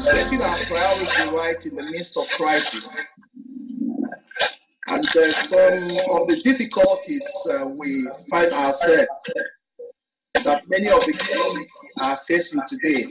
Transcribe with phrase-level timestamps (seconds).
[0.00, 2.98] setting our priority right in the midst of crisis.
[4.86, 5.74] And some
[6.10, 9.32] of the difficulties uh, we find ourselves
[10.42, 11.66] that many of the community
[12.00, 13.02] are facing today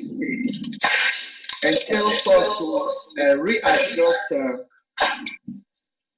[1.63, 5.05] entails us to uh, readjust uh,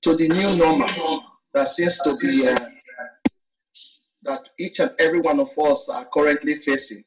[0.04, 1.22] to the new normal
[1.54, 2.56] that seems to be uh,
[4.24, 7.04] that each and every one of us are currently facing.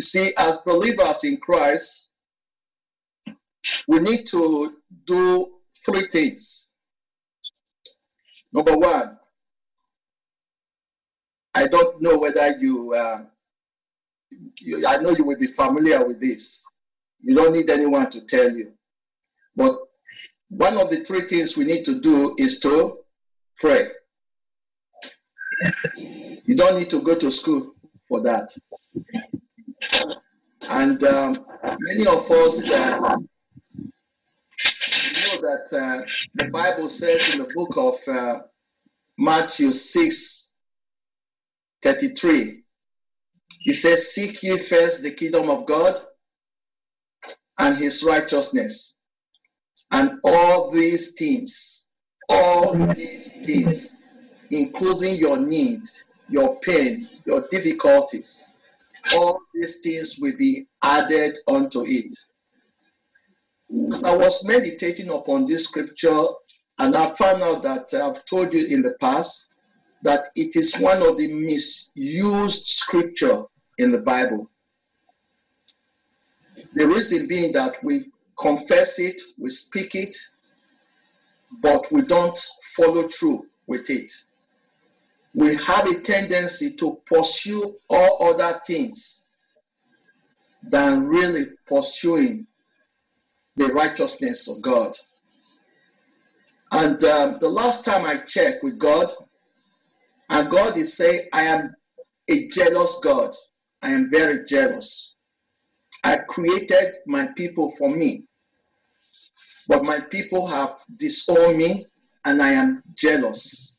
[0.00, 2.12] You see, as believers in Christ,
[3.86, 4.72] we need to
[5.06, 5.46] do
[5.84, 6.68] three things.
[8.50, 9.18] Number one,
[11.54, 13.24] I don't know whether you, uh,
[14.58, 16.64] you, I know you will be familiar with this.
[17.18, 18.72] You don't need anyone to tell you.
[19.54, 19.80] But
[20.48, 23.00] one of the three things we need to do is to
[23.58, 23.90] pray.
[25.98, 27.74] You don't need to go to school
[28.08, 28.50] for that.
[30.70, 31.44] And um,
[31.80, 33.18] many of us uh, know
[35.40, 36.04] that uh,
[36.34, 38.42] the Bible says in the book of uh,
[39.18, 40.50] Matthew 6
[41.82, 42.62] 33,
[43.64, 45.98] it says, Seek ye first the kingdom of God
[47.58, 48.94] and his righteousness,
[49.90, 51.86] and all these things,
[52.28, 53.96] all these things,
[54.50, 58.52] including your needs, your pain, your difficulties,
[59.14, 62.14] all these things will be added unto it.
[63.92, 66.24] As I was meditating upon this scripture,
[66.78, 69.50] and I found out that I've told you in the past
[70.02, 73.44] that it is one of the misused scripture
[73.78, 74.50] in the Bible.
[76.74, 78.06] The reason being that we
[78.38, 80.16] confess it, we speak it,
[81.62, 82.38] but we don't
[82.76, 84.10] follow through with it
[85.34, 89.26] we have a tendency to pursue all other things
[90.62, 92.46] than really pursuing
[93.56, 94.96] the righteousness of God.
[96.72, 99.12] And um, the last time I checked with God,
[100.28, 101.74] and God is saying, I am
[102.28, 103.34] a jealous God.
[103.82, 105.14] I am very jealous.
[106.04, 108.24] I created my people for me,
[109.68, 111.86] but my people have disowned me,
[112.24, 113.78] and I am jealous.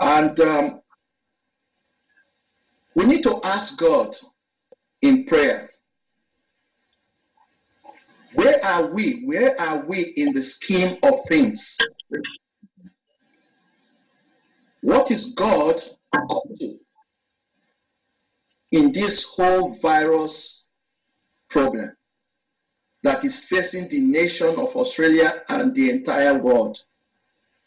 [0.00, 0.80] And um,
[2.94, 4.16] we need to ask God
[5.02, 5.70] in prayer
[8.34, 9.24] where are we?
[9.24, 11.76] Where are we in the scheme of things?
[14.82, 15.82] What is God
[16.14, 16.78] up to
[18.70, 20.68] in this whole virus
[21.50, 21.94] problem
[23.02, 26.82] that is facing the nation of Australia and the entire world?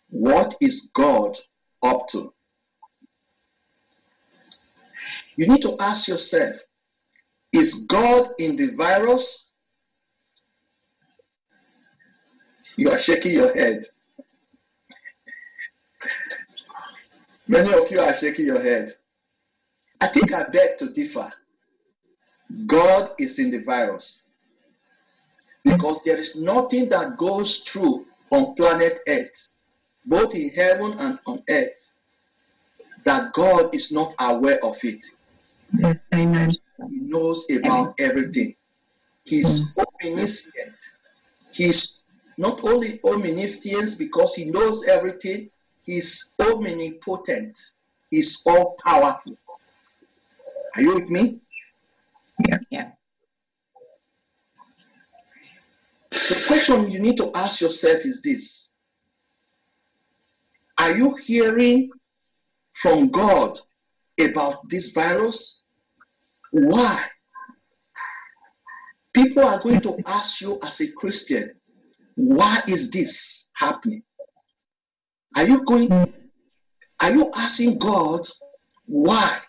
[0.09, 1.37] What is God
[1.83, 2.33] up to.
[5.35, 6.55] You need to ask yourself
[7.51, 9.51] is God in the virus?
[12.77, 13.85] You are shaking your head.
[17.47, 18.95] Many of you are shaking your head.
[20.01, 21.31] I think I beg to differ.
[22.65, 24.23] God is in the virus.
[25.63, 29.51] Because there is nothing that goes through on planet Earth
[30.05, 31.91] both in heaven and on earth,
[33.03, 35.05] that God is not aware of it.
[35.77, 36.51] Yes, amen.
[36.89, 38.55] He knows about everything.
[39.23, 39.85] He's mm.
[40.03, 40.79] omniscient.
[41.51, 42.01] He's
[42.37, 45.49] not only omniscient because he knows everything,
[45.83, 47.57] he's omnipotent.
[48.09, 49.37] He's all powerful.
[50.75, 51.39] Are you with me?
[52.47, 52.57] Yeah.
[52.69, 52.91] Yeah.
[56.11, 58.71] The question you need to ask yourself is this
[60.83, 61.89] are you hearing
[62.73, 63.57] from God
[64.19, 65.61] about this virus?
[66.51, 67.05] Why?
[69.13, 71.53] People are going to ask you as a Christian,
[72.15, 74.03] why is this happening?
[75.37, 75.89] Are you going,
[76.99, 78.27] are you asking God,
[78.85, 79.39] why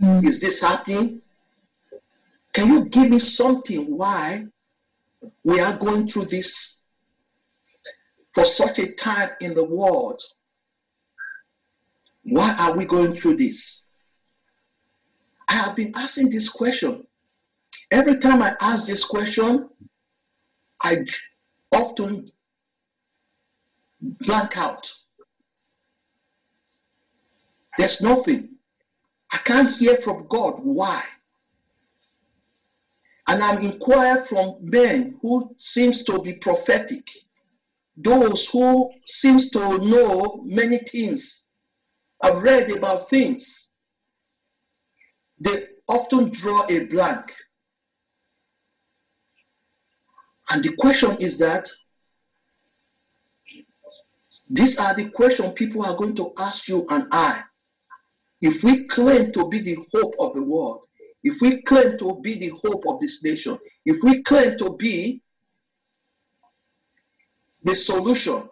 [0.00, 1.22] is this happening?
[2.52, 4.46] Can you give me something why
[5.44, 6.79] we are going through this
[8.34, 10.22] for such a time in the world.
[12.22, 13.86] Why are we going through this?
[15.48, 17.06] I have been asking this question.
[17.90, 19.68] Every time I ask this question,
[20.82, 20.98] I
[21.72, 22.30] often
[24.00, 24.92] blank out.
[27.76, 28.50] There's nothing.
[29.32, 31.02] I can't hear from God why.
[33.28, 37.08] And I'm inquired from men who seems to be prophetic
[37.96, 41.46] those who seems to know many things,
[42.22, 43.70] have read about things.
[45.38, 47.34] They often draw a blank.
[50.50, 51.68] And the question is that
[54.48, 57.42] these are the questions people are going to ask you and I.
[58.42, 60.86] If we claim to be the hope of the world,
[61.22, 65.22] if we claim to be the hope of this nation, if we claim to be
[67.62, 68.48] the solution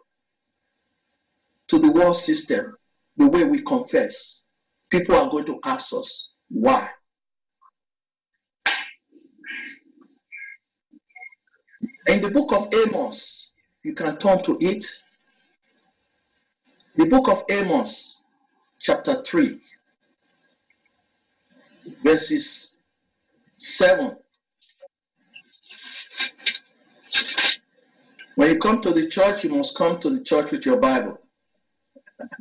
[1.69, 2.77] to the world system,
[3.17, 4.45] the way we confess,
[4.91, 6.89] people are going to ask us why.
[12.07, 13.51] In the book of Amos,
[13.83, 14.87] you can turn to it.
[16.97, 18.23] The book of Amos,
[18.81, 19.61] chapter 3,
[22.03, 22.79] verses
[23.57, 24.17] 7.
[28.39, 31.19] When you come to the church, you must come to the church with your Bible.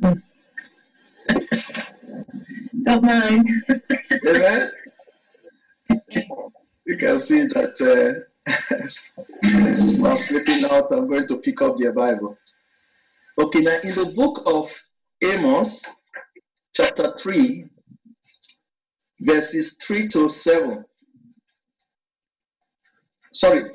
[2.84, 3.48] Don't mind.
[4.28, 4.70] Amen.
[6.86, 8.12] You can see that uh,
[10.00, 12.38] while sleeping out, I'm going to pick up their Bible.
[13.36, 14.70] Okay, now in the book of
[15.20, 15.84] Amos,
[16.76, 17.64] chapter 3,
[19.18, 20.84] verses 3 to 7.
[23.32, 23.70] Sorry,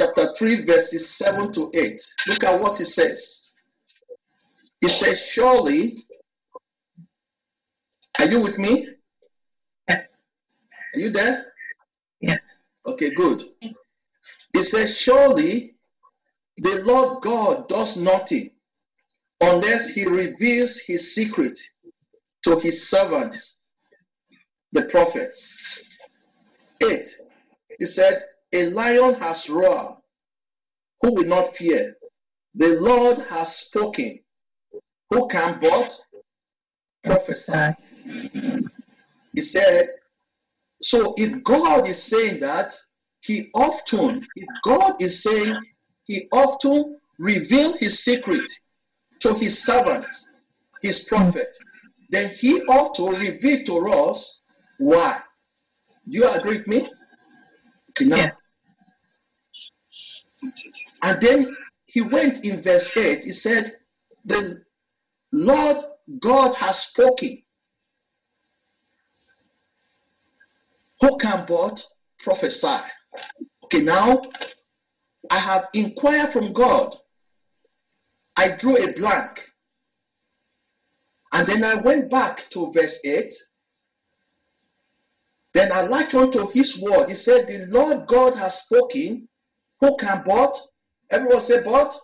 [0.00, 2.00] chapter 3, verses 7 to 8.
[2.28, 3.50] Look at what it says.
[4.80, 6.04] It says, Surely,
[8.18, 8.88] are you with me?
[9.88, 10.02] Yeah.
[10.94, 11.46] Are you there?
[12.20, 12.38] Yeah.
[12.86, 13.44] Okay, good.
[14.54, 15.76] It says, Surely
[16.58, 18.50] the Lord God does nothing
[19.40, 21.58] unless he reveals his secret
[22.44, 23.58] to his servants,
[24.72, 25.56] the prophets.
[26.82, 27.06] 8.
[27.78, 28.22] He said,
[28.56, 29.96] A lion has roared.
[31.02, 31.94] Who will not fear?
[32.54, 34.20] The Lord has spoken.
[35.10, 36.00] Who can but
[37.04, 37.74] prophesy?
[39.34, 39.88] He said,
[40.80, 42.72] so if God is saying that,
[43.20, 45.54] he often, if God is saying
[46.04, 48.50] he often reveal his secret
[49.20, 50.30] to his servants,
[50.80, 51.54] his prophet,
[52.08, 54.40] then he ought to reveal to us
[54.78, 55.20] why.
[56.08, 56.88] Do you agree with me?
[57.90, 58.16] Okay, now.
[58.16, 58.30] Yeah.
[61.06, 63.76] And then he went in verse 8, he said,
[64.24, 64.64] The
[65.30, 65.76] Lord
[66.18, 67.44] God has spoken.
[71.00, 71.86] Who can but
[72.18, 72.78] prophesy?
[73.62, 74.20] Okay, now
[75.30, 76.96] I have inquired from God.
[78.36, 79.44] I drew a blank.
[81.32, 83.32] And then I went back to verse 8.
[85.54, 87.10] Then I latched onto his word.
[87.10, 89.28] He said, The Lord God has spoken.
[89.78, 90.58] Who can but?
[91.10, 91.96] Everyone say but?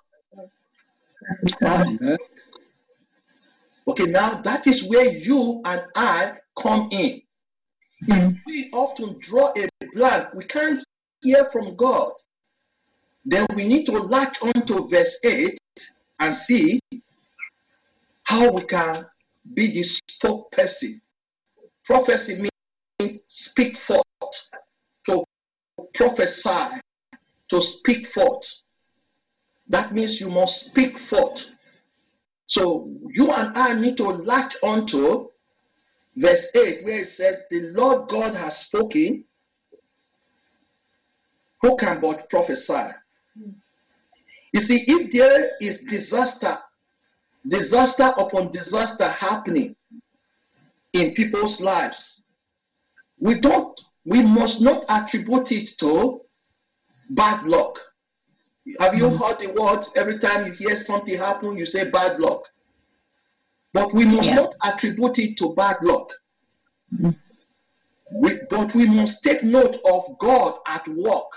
[3.88, 7.22] Okay, now that is where you and I come in.
[8.08, 8.30] If hmm.
[8.46, 10.82] we often draw a blank, we can't
[11.20, 12.12] hear from God.
[13.24, 15.56] Then we need to latch onto verse 8
[16.20, 16.80] and see
[18.24, 19.06] how we can
[19.54, 21.00] be the spokesperson.
[21.84, 22.46] Prophecy
[23.00, 24.04] means speak forth,
[25.08, 25.24] to
[25.94, 26.80] prophesy,
[27.48, 28.61] to speak forth.
[29.72, 31.46] That means you must speak forth.
[32.46, 35.30] So you and I need to latch onto
[36.14, 39.24] verse 8, where it said, The Lord God has spoken.
[41.62, 42.88] Who can but prophesy?
[44.52, 46.58] You see, if there is disaster,
[47.48, 49.74] disaster upon disaster happening
[50.92, 52.20] in people's lives,
[53.18, 56.20] we don't, we must not attribute it to
[57.08, 57.80] bad luck.
[58.78, 59.18] Have you mm.
[59.18, 62.48] heard the words every time you hear something happen, you say bad luck?
[63.72, 64.36] But we must Yeah.
[64.36, 66.12] not attribute it to bad luck.
[66.94, 67.16] Mm.
[68.12, 71.30] We, but we must take note of God at work,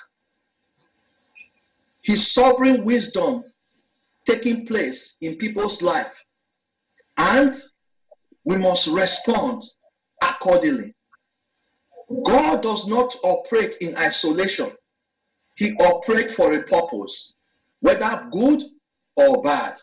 [2.01, 3.43] His sovereign wisdom
[4.25, 6.13] taking place in people's life,
[7.17, 7.55] and
[8.43, 9.63] we must respond
[10.21, 10.93] accordingly.
[12.23, 14.71] God does not operate in isolation.
[15.55, 17.33] He operates for a purpose,
[17.79, 18.63] whether good
[19.15, 19.79] or bad.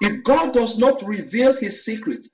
[0.00, 2.28] If God does not reveal his secret,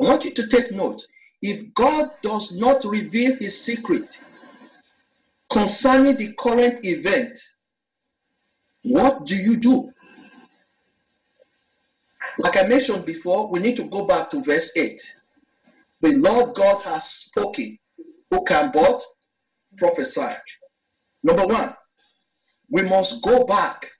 [0.00, 1.02] I want you to take note.
[1.40, 4.18] If God does not reveal his secret
[5.50, 7.38] concerning the current event,
[8.82, 9.92] what do you do?
[12.38, 15.16] Like I mentioned before, we need to go back to verse 8.
[16.00, 17.78] The Lord God has spoken,
[18.30, 19.02] who can but
[19.78, 20.34] prophesy.
[21.22, 21.74] Number one,
[22.70, 23.90] we must go back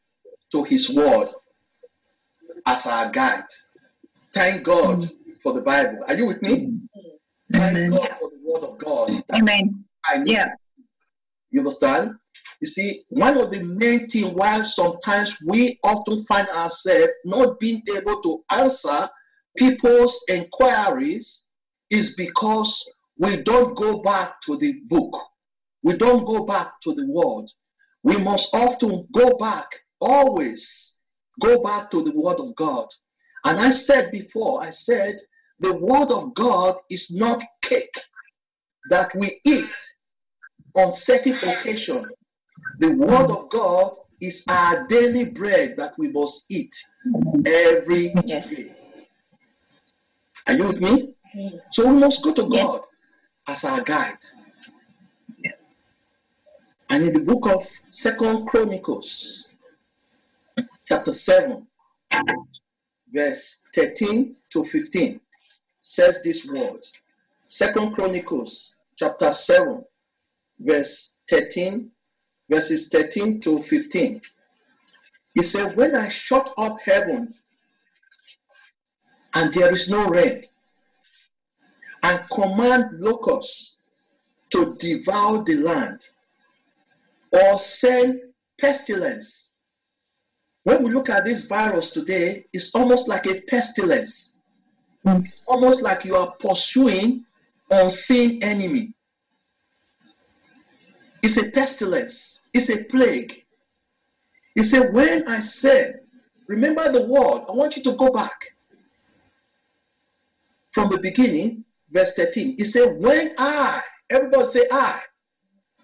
[0.53, 1.29] to his word
[2.67, 3.45] as our guide.
[4.35, 5.11] Thank God
[5.43, 6.01] for the Bible.
[6.07, 6.73] Are you with me?
[7.53, 7.91] Thank Amen.
[7.91, 9.23] God for the word of God.
[9.35, 9.85] Amen.
[10.07, 10.33] I need.
[10.33, 10.49] Yeah.
[11.51, 12.15] You understand?
[12.61, 17.83] You see, one of the main things why sometimes we often find ourselves not being
[17.95, 19.09] able to answer
[19.57, 21.43] people's inquiries
[21.91, 22.83] is because
[23.19, 25.15] we don't go back to the book.
[25.83, 27.51] We don't go back to the word.
[28.03, 29.67] We must often go back,
[30.01, 30.99] always
[31.41, 32.89] go back to the word of God.
[33.45, 35.17] And I said before, I said,
[35.61, 37.99] the word of God is not cake
[38.91, 39.71] that we eat
[40.75, 42.09] on certain occasion.
[42.79, 46.75] The word of God is our daily bread that we must eat
[47.45, 48.51] every Yes.
[48.51, 48.75] day.
[50.47, 51.15] Are you with me?
[51.71, 52.49] So we must go to.
[52.49, 52.83] God
[53.49, 54.19] as our guide.
[56.93, 59.49] And in the book of Second Chronicles,
[60.87, 61.67] chapter 7,
[63.11, 65.19] verse 13 to 15,
[65.81, 66.85] says this word.
[67.47, 69.83] Second Chronicles, chapter 7,
[70.61, 71.91] verse 13,
[72.51, 74.21] verses 13 to 15.
[75.33, 77.33] He said, When I shut up heaven
[79.33, 80.45] and there is no rain,
[82.03, 83.79] and command locusts
[84.51, 86.11] to devour the land,
[87.33, 88.21] or send
[88.61, 89.53] pestilence.
[90.65, 94.39] When we look at this virus today, it's almost like a pestilence.
[95.05, 95.31] Mm.
[95.47, 97.25] Almost like you are pursuing
[97.71, 98.93] unseen enemy.
[101.23, 102.43] It's a pestilence.
[102.53, 103.45] It's a plague.
[104.55, 106.01] He said, when I said,
[106.47, 108.55] remember the word, I want you to go back
[110.73, 112.57] from the beginning, verse 13.
[112.59, 115.01] He said, when I, everybody say I,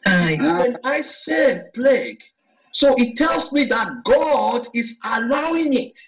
[0.07, 0.37] Aye.
[0.59, 2.23] when I said plague.
[2.73, 5.99] So it tells me that God is allowing it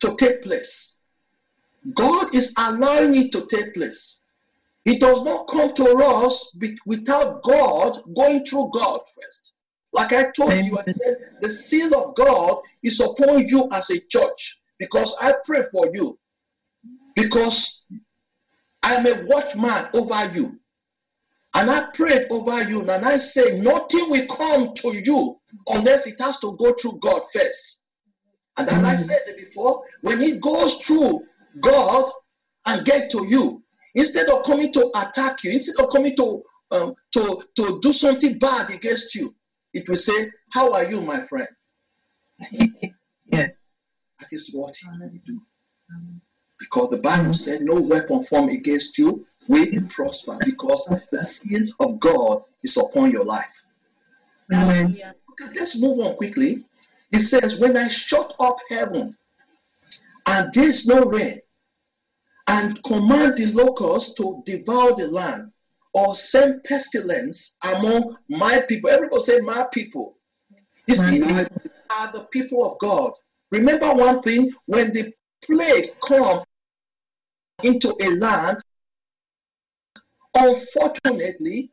[0.00, 0.96] to take place.
[1.94, 4.20] God is allowing it to take place.
[4.84, 9.52] It does not come to us be- without God going through God first.
[9.92, 14.00] Like I told you, I said the seal of God is upon you as a
[14.00, 16.18] church because I pray for you
[17.14, 17.84] because
[18.82, 20.58] I'm a watchman over you.
[21.54, 26.18] And I prayed over you, and I say, nothing will come to you unless it
[26.20, 27.80] has to go through God first.
[28.56, 29.00] And then I Mhm.
[29.04, 31.26] said it before, when it goes through
[31.60, 32.10] God
[32.66, 33.62] and get to you,
[33.94, 38.38] instead of coming to attack you, instead of coming to um, to to do something
[38.38, 39.34] bad against you,
[39.74, 41.48] it will say, "How are you, my friend?"
[42.50, 43.48] yeah.
[44.20, 45.42] That is what he will do.
[46.58, 52.00] Because the Bible said, No weapon formed against you will prosper, because the seal of
[52.00, 53.44] God is upon your life.
[54.52, 54.98] Amen.
[55.30, 56.64] Okay, let's move on quickly.
[57.10, 59.16] It says, When I shut up heaven
[60.26, 61.40] and there is no rain,
[62.48, 65.52] and command the locusts to devour the land,
[65.94, 68.90] or send pestilence among my people.
[68.90, 70.16] Everybody say, My people.
[70.86, 71.46] You see, My
[71.90, 73.12] are the people of God.
[73.50, 75.12] Remember one thing when the
[75.44, 76.42] plague come
[77.62, 78.58] into a land,
[80.34, 81.70] unfortunately,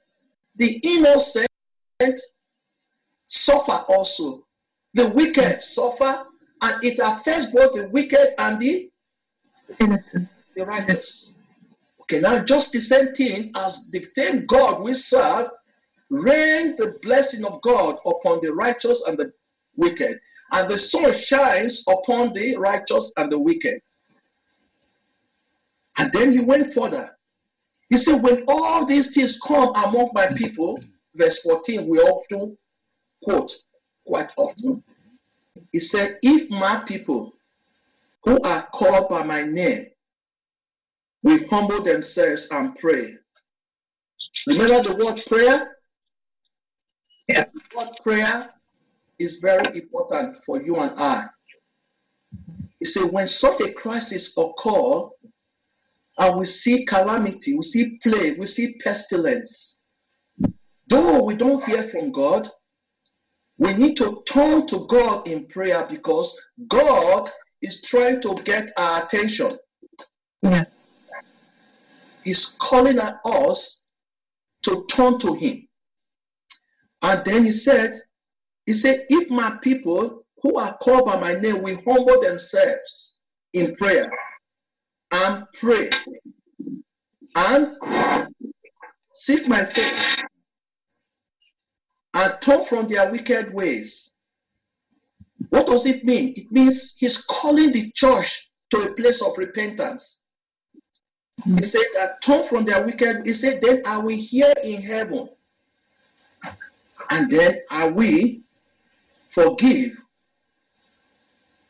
[0.55, 1.47] the innocent
[3.27, 4.45] suffer also.
[4.93, 6.23] The wicked suffer,
[6.61, 8.89] and it affects both the wicked and the,
[9.79, 10.27] Innocent.
[10.55, 11.31] the righteous.
[12.01, 15.49] Okay, now just the same thing as the same God we serve,
[16.09, 19.31] rain the blessing of God upon the righteous and the
[19.75, 20.19] wicked,
[20.51, 23.79] and the sun shines upon the righteous and the wicked.
[25.99, 27.11] And then he went further.
[27.89, 30.79] He said, When all these things come among my people,
[31.15, 32.57] verse 14, we often
[33.23, 33.51] quote
[34.05, 34.83] quite often.
[35.71, 37.33] He said, If my people
[38.23, 39.87] who are called by my name
[41.23, 43.15] will humble themselves and pray.
[44.47, 45.77] Remember the word prayer?
[47.27, 47.45] Yeah.
[47.53, 48.49] The word prayer
[49.19, 51.25] is very important for you and I.
[52.79, 55.09] He said, when such a crisis occur,
[56.19, 59.81] and we see calamity, we see plague, we see pestilence,
[60.87, 62.49] though we don't hear from God,
[63.57, 66.35] we need to turn to God in prayer because
[66.67, 67.29] God
[67.61, 69.57] is trying to get our attention.
[70.41, 70.65] Yeah.
[72.23, 73.85] He's calling at us
[74.63, 75.67] to turn to Him.
[77.01, 78.01] And then He said,
[78.65, 83.19] He said, if my people who are called by my name will humble themselves
[83.53, 84.09] in prayer
[85.11, 85.89] and pray
[87.35, 87.73] and
[89.13, 90.23] seek my face
[92.13, 94.11] and turn from their wicked ways.
[95.49, 96.33] What does it mean?
[96.35, 100.23] It means he's calling the church to a place of repentance.
[101.45, 103.25] He said that turn from their wicked.
[103.25, 105.29] He said, then I will hear in heaven.
[107.09, 108.37] And then I will
[109.29, 109.97] forgive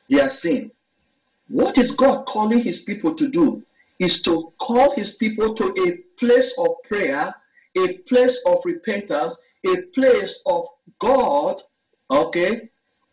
[0.10, 0.72] their sin.
[1.50, 3.64] What is God calling his people to do?
[4.00, 7.34] Is to call his people to a place of prayer,
[7.78, 10.68] a place of repentance, a place of
[11.00, 11.62] God,
[12.10, 12.70] okay,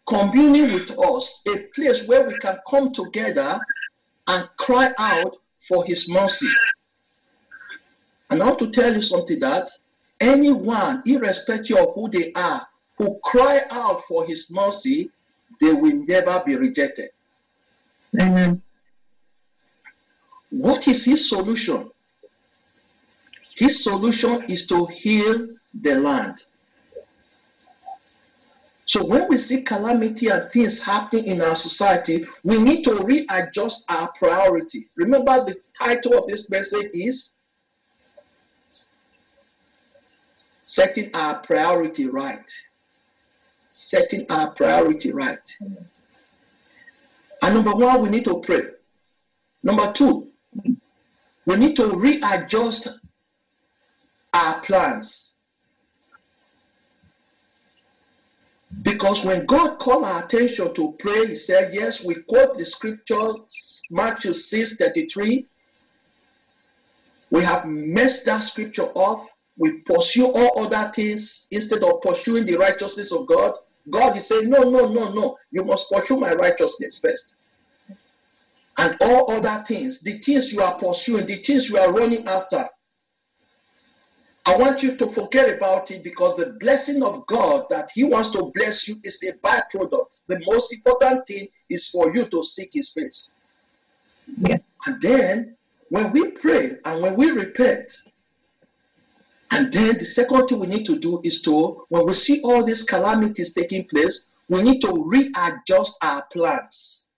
[0.07, 3.59] communing with us, a place where we can come together
[4.29, 6.51] and cry out for his mercy.
[8.31, 9.69] And I want to tell you something that
[10.21, 12.67] anyone, irrespective of who they are,
[12.99, 15.11] who cry out for his mercy,
[15.61, 17.11] they will never be rejected.
[18.21, 18.63] Amen.
[20.51, 21.91] What is his solution?
[23.55, 26.45] His solution is to heal the land.
[28.85, 33.85] So when we see calamity and things happening in our society, we need to readjust
[33.89, 34.89] our priority.
[34.95, 37.35] Remember the title of this message is
[40.65, 42.49] setting our priority right.
[43.69, 45.57] Setting our priority right.
[47.47, 48.63] And number one, we need to pray.
[49.63, 50.33] Number two,
[51.45, 52.89] we need to readjust
[54.35, 55.35] our plans.
[58.83, 63.31] Because when God called our attention to pray, He said, Yes, we quote the scripture,
[63.93, 65.47] Matthew 6 33.
[67.31, 69.25] We have messed that scripture off.
[69.57, 73.53] We pursue all other things instead of pursuing the righteousness of God.
[73.91, 75.37] God is saying, No, no, no, no.
[75.51, 77.37] You must pursue my righteousness first.
[78.79, 82.69] And all other things, the things you are pursuing, the things you are running after,
[84.45, 88.29] I want you to forget about it because the blessing of God that He wants
[88.31, 90.21] to bless you is a byproduct.
[90.29, 93.33] The most important thing is for you to seek His face.
[94.39, 94.59] Yeah.
[94.87, 95.57] And then
[95.89, 97.93] when we pray and when we repent,
[99.51, 102.65] and then the second thing we need to do is to, when we see all
[102.65, 107.09] these calamities taking place, we need to readjust our plans.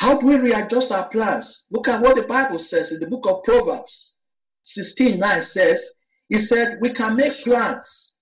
[0.00, 1.66] How do we readjust our plans?
[1.70, 4.16] Look at what the Bible says in the book of Proverbs.
[4.62, 5.92] 16 9 says,
[6.28, 8.18] He said, We can make plans,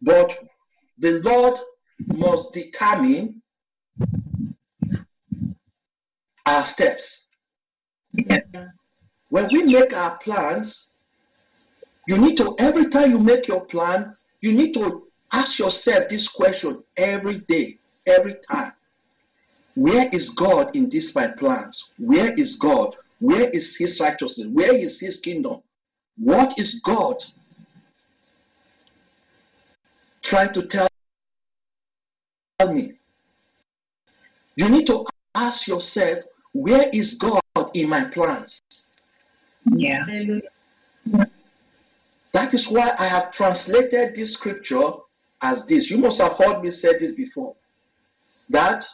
[0.00, 0.38] but
[0.98, 1.58] the Lord
[2.06, 3.42] must determine
[6.46, 7.28] our steps.
[8.12, 8.38] Yeah.
[9.28, 10.88] When we make our plans,
[12.06, 16.28] you need to, every time you make your plan, you need to ask yourself this
[16.28, 18.72] question every day, every time.
[19.74, 21.90] Where is God in these my plans?
[21.98, 22.94] Where is God?
[23.18, 24.48] Where is his righteousness?
[24.52, 25.62] Where is his kingdom?
[26.16, 27.22] What is God
[30.22, 30.88] trying to tell
[32.68, 32.94] me?
[34.54, 36.20] You need to ask yourself,
[36.52, 37.42] where is God
[37.74, 38.58] in my plans?
[39.74, 40.04] Yeah.
[42.32, 44.90] That is why I have translated this scripture
[45.42, 45.90] as this.
[45.90, 47.54] You must have heard me say this before.
[48.48, 48.84] That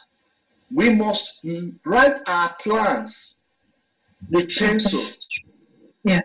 [0.73, 1.45] we must
[1.85, 3.39] write our plans
[4.31, 5.05] with pencil
[6.03, 6.21] Yeah.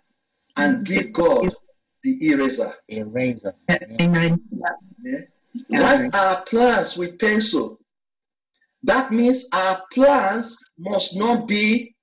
[0.56, 1.52] and give God
[2.02, 2.72] the eraser.
[2.88, 3.54] Eraser.
[4.00, 4.40] Amen.
[5.02, 5.18] Yeah?
[5.68, 5.80] Yeah.
[5.80, 7.78] Write our plans with pencil.
[8.84, 11.96] That means our plans must not be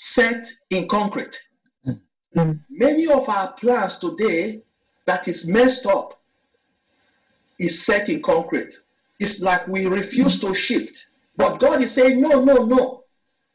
[0.00, 1.38] set in concrete.
[2.34, 2.60] Mm.
[2.70, 4.62] Many of our plans today
[5.04, 6.18] that is messed up
[7.58, 8.74] is set in concrete.
[9.18, 11.08] It's like we refuse to shift.
[11.36, 13.04] But God is saying, no, no, no.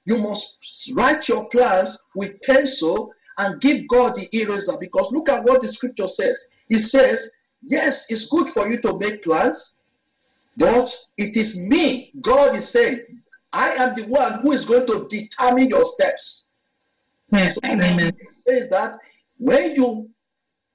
[0.06, 5.44] You must write your plans with pencil and give God the eraser because look at
[5.44, 6.48] what the scripture says.
[6.70, 7.32] It says,
[7.64, 9.74] Yes, it's good for you to make plans,
[10.56, 13.00] but it is me, God is saying,
[13.56, 16.48] I am the one who is going to determine your steps.
[17.32, 17.54] Yeah.
[17.54, 18.00] So Amen.
[18.00, 18.98] it says that
[19.38, 20.10] when you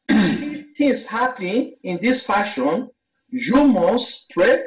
[0.08, 2.88] see things happening in this fashion,
[3.28, 4.64] you must pray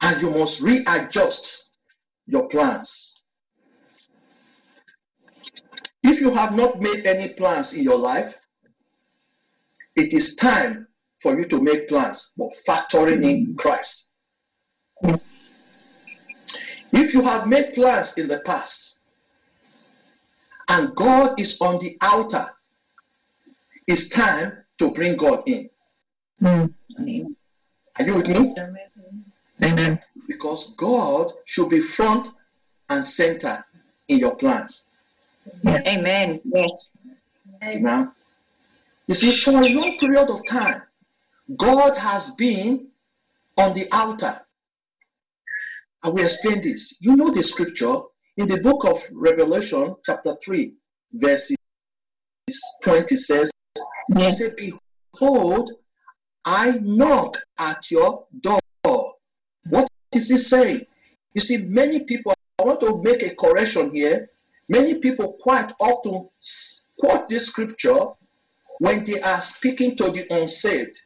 [0.00, 1.68] and you must readjust
[2.26, 3.22] your plans.
[6.02, 8.34] If you have not made any plans in your life,
[9.96, 10.88] it is time
[11.20, 14.08] for you to make plans, but factoring in Christ.
[16.92, 19.00] If you have made plans in the past
[20.68, 22.50] and God is on the outer,
[23.86, 25.70] it's time to bring God in.
[26.42, 26.72] Mm.
[27.98, 28.54] Are you with me?
[29.62, 30.00] Amen.
[30.28, 32.28] Because God should be front
[32.88, 33.64] and center
[34.08, 34.86] in your plans.
[35.66, 36.40] Amen.
[36.44, 36.90] Yes.
[37.80, 38.12] Now,
[39.06, 40.82] you see, for a long period of time,
[41.56, 42.88] God has been
[43.56, 44.40] on the outer.
[46.02, 46.96] I will explain this.
[47.00, 47.96] You know the scripture
[48.36, 50.72] in the book of Revelation, chapter 3,
[51.12, 51.56] verses
[52.82, 53.50] 20 says,
[54.16, 55.70] He said, Behold,
[56.44, 58.58] I knock at your door.
[59.68, 60.86] What is he saying?
[61.34, 64.30] You see, many people, I want to make a correction here.
[64.68, 66.28] Many people quite often
[66.98, 68.06] quote this scripture
[68.78, 71.00] when they are speaking to the unsaved.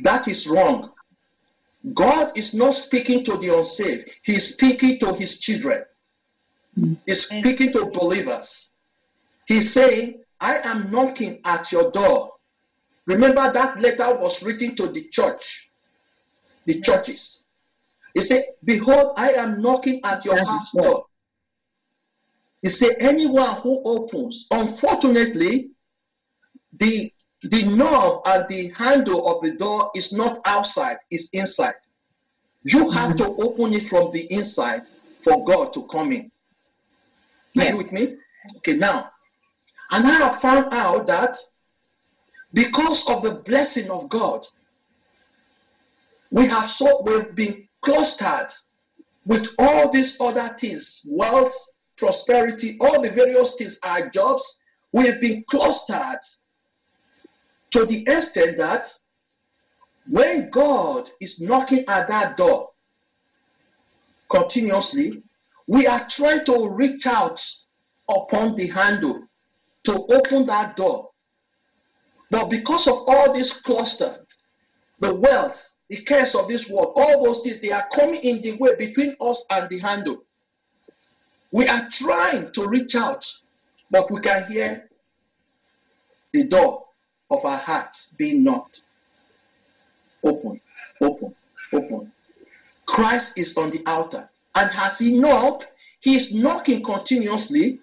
[0.00, 0.92] That is wrong.
[1.94, 5.84] God is not speaking to the unsaved, He is speaking to His children.
[7.06, 8.72] He's speaking to believers.
[9.46, 12.32] He's saying, I am knocking at your door.
[13.06, 15.70] Remember that letter was written to the church,
[16.66, 17.44] the churches.
[18.14, 21.06] He said, Behold, I am knocking at your house door.
[22.62, 25.70] He said, Anyone who opens, unfortunately,
[26.78, 31.74] the the knob and the handle of the door is not outside, it's inside.
[32.62, 33.42] You have to mm-hmm.
[33.42, 34.88] open it from the inside
[35.22, 36.30] for God to come in.
[37.58, 37.70] Are Yeah.
[37.72, 38.16] you with me?
[38.58, 39.10] Okay, now,
[39.90, 41.36] and I have found out that
[42.52, 44.46] because of the blessing of God,
[46.30, 48.52] we have so we've been clustered
[49.24, 51.56] with all these other things, wealth,
[51.96, 54.58] prosperity, all the various things, our jobs,
[54.92, 56.20] we've been clustered
[57.70, 58.92] to the extent that
[60.08, 62.70] when God is knocking at that door
[64.30, 65.22] continuously,
[65.66, 67.42] we are trying to reach out
[68.08, 69.22] upon the handle
[69.84, 71.10] to open that door.
[72.30, 74.24] But because of all this cluster,
[75.00, 78.56] the wealth, the cares of this world, all those things, they are coming in the
[78.58, 80.24] way between us and the handle.
[81.52, 83.26] We are trying to reach out,
[83.90, 84.88] but we can hear
[86.32, 86.85] the door
[87.30, 88.82] of our hearts be knocked.
[90.22, 90.60] Open,
[91.00, 91.34] open,
[91.72, 92.12] open.
[92.86, 94.28] Christ is on the altar.
[94.54, 95.66] And has he knocked,
[96.00, 97.80] he is knocking continuously.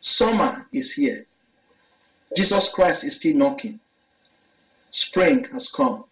[0.00, 1.26] Summer is here.
[2.36, 3.78] Jesus Christ is still knocking.
[4.90, 6.04] Spring has come.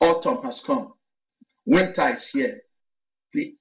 [0.00, 0.92] Autumn has come.
[1.64, 2.62] Winter is here.
[3.32, 3.54] The,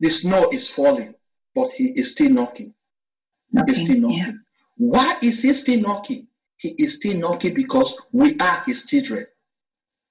[0.00, 1.14] the snow is falling,
[1.54, 2.74] but he is still knocking.
[3.52, 4.18] He is still knocking.
[4.18, 4.32] Yeah.
[4.76, 6.26] Why is he still knocking?
[6.64, 9.26] He is still knocking because we are his children.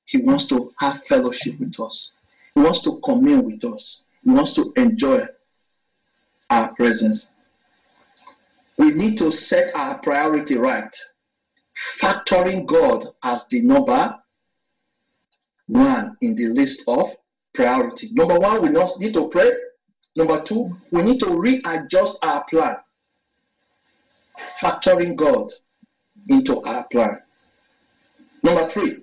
[0.05, 2.11] He wants to have fellowship with us.
[2.53, 4.03] He wants to commune with us.
[4.23, 5.25] He wants to enjoy
[6.51, 7.25] our presence.
[8.77, 10.95] We need to set our priority right,
[11.99, 14.15] factoring God as the number
[15.65, 17.15] one in the list of
[17.55, 18.09] priority.
[18.11, 19.49] Number one, we not need to pray.
[20.15, 22.75] Number two, we need to readjust our plan,
[24.61, 25.51] factoring God
[26.29, 27.19] into our plan.
[28.43, 28.97] Number three,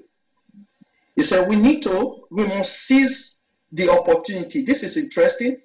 [1.16, 3.38] he said we need to, we must seize
[3.72, 4.62] the opportunity.
[4.62, 5.58] This is interesting.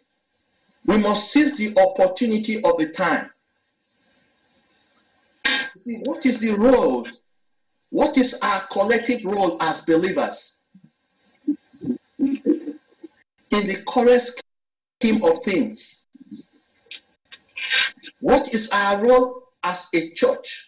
[0.86, 3.30] We must seize the opportunity of the time.
[5.84, 7.08] See, What is the role?
[7.90, 10.60] What is our collective role as believers
[12.20, 12.42] in
[13.52, 16.06] the current scheme of things?
[18.20, 20.66] What is our role as a church?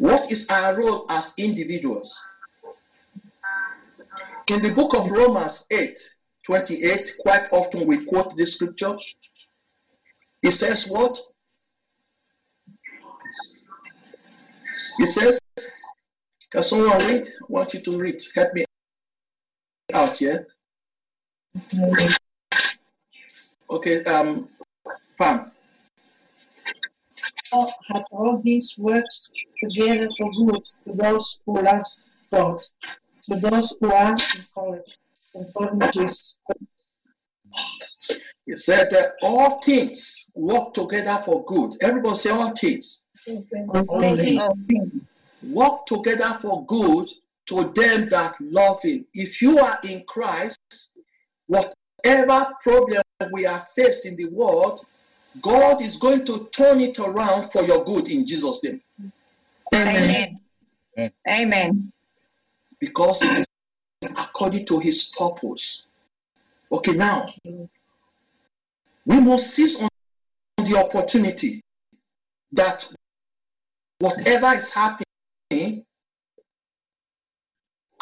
[0.00, 2.18] What is our role as individuals?
[4.46, 6.00] In the book of Romans 8
[6.46, 8.96] 28, quite often we quote this scripture.
[10.42, 11.20] It says, What?
[15.00, 15.38] It says,
[16.50, 17.28] Can someone read?
[17.28, 18.22] I want you to read.
[18.34, 18.64] Help me
[19.92, 20.46] out here.
[23.68, 24.48] Okay, um,
[25.18, 25.49] Pam.
[27.52, 29.32] All- had all these works
[29.62, 31.84] together for good to those who love
[32.32, 32.62] God,
[33.24, 34.98] to those who are in college,
[35.34, 36.38] according to his
[38.46, 41.76] He said that all things work together for good.
[41.80, 43.02] Everybody say all things
[43.88, 44.00] all
[44.66, 45.02] things
[45.42, 47.08] work together for good
[47.46, 49.04] to them that love him.
[49.14, 50.58] If you are in Christ,
[51.46, 54.84] whatever problem we are faced in the world,
[55.42, 58.80] God is going to turn it around for your good in Jesus' name.
[59.72, 60.40] Amen.
[60.98, 61.12] Amen.
[61.28, 61.92] Amen.
[62.78, 63.46] Because it is
[64.16, 65.84] according to his purpose.
[66.72, 67.26] Okay, now
[69.06, 69.88] we must seize on
[70.58, 71.62] the opportunity
[72.52, 72.86] that
[73.98, 75.84] whatever is happening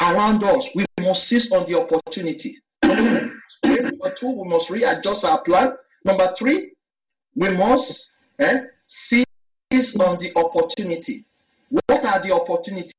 [0.00, 2.58] around us, we must seize on the opportunity.
[2.82, 5.74] Number two, we must readjust our plan.
[6.04, 6.72] Number three,
[7.38, 9.24] we must eh, seize
[10.00, 11.24] on the opportunity.
[11.68, 12.92] What are the opportunity?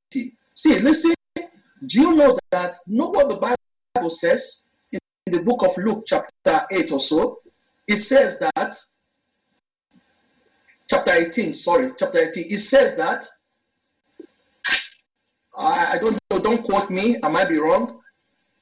[0.54, 1.14] See, listen.
[1.36, 5.00] Do you know that know what the Bible says in
[5.34, 7.40] the book of Luke, chapter 8 or so,
[7.88, 8.76] it says that,
[10.90, 13.28] chapter 18, sorry, chapter 18, it says that,
[15.58, 18.00] I, I don't know, don't quote me, I might be wrong.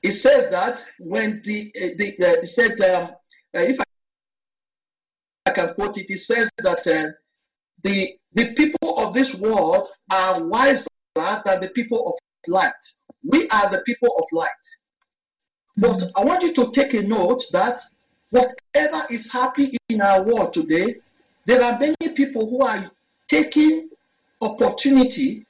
[0.04, 3.12] It says that when the, the, the it said, um,
[3.56, 3.80] uh, if
[5.58, 7.12] can quote it, it says that uh,
[7.84, 12.13] the, the people of this world are wiser than the people of
[12.48, 12.74] light.
[13.24, 14.65] We are the people of light.
[15.76, 17.82] But I want you to take a note that
[18.30, 20.98] whatever is happening in our world today,
[21.46, 22.91] there are many people who are
[23.28, 23.89] taking
[24.41, 25.46] opportunity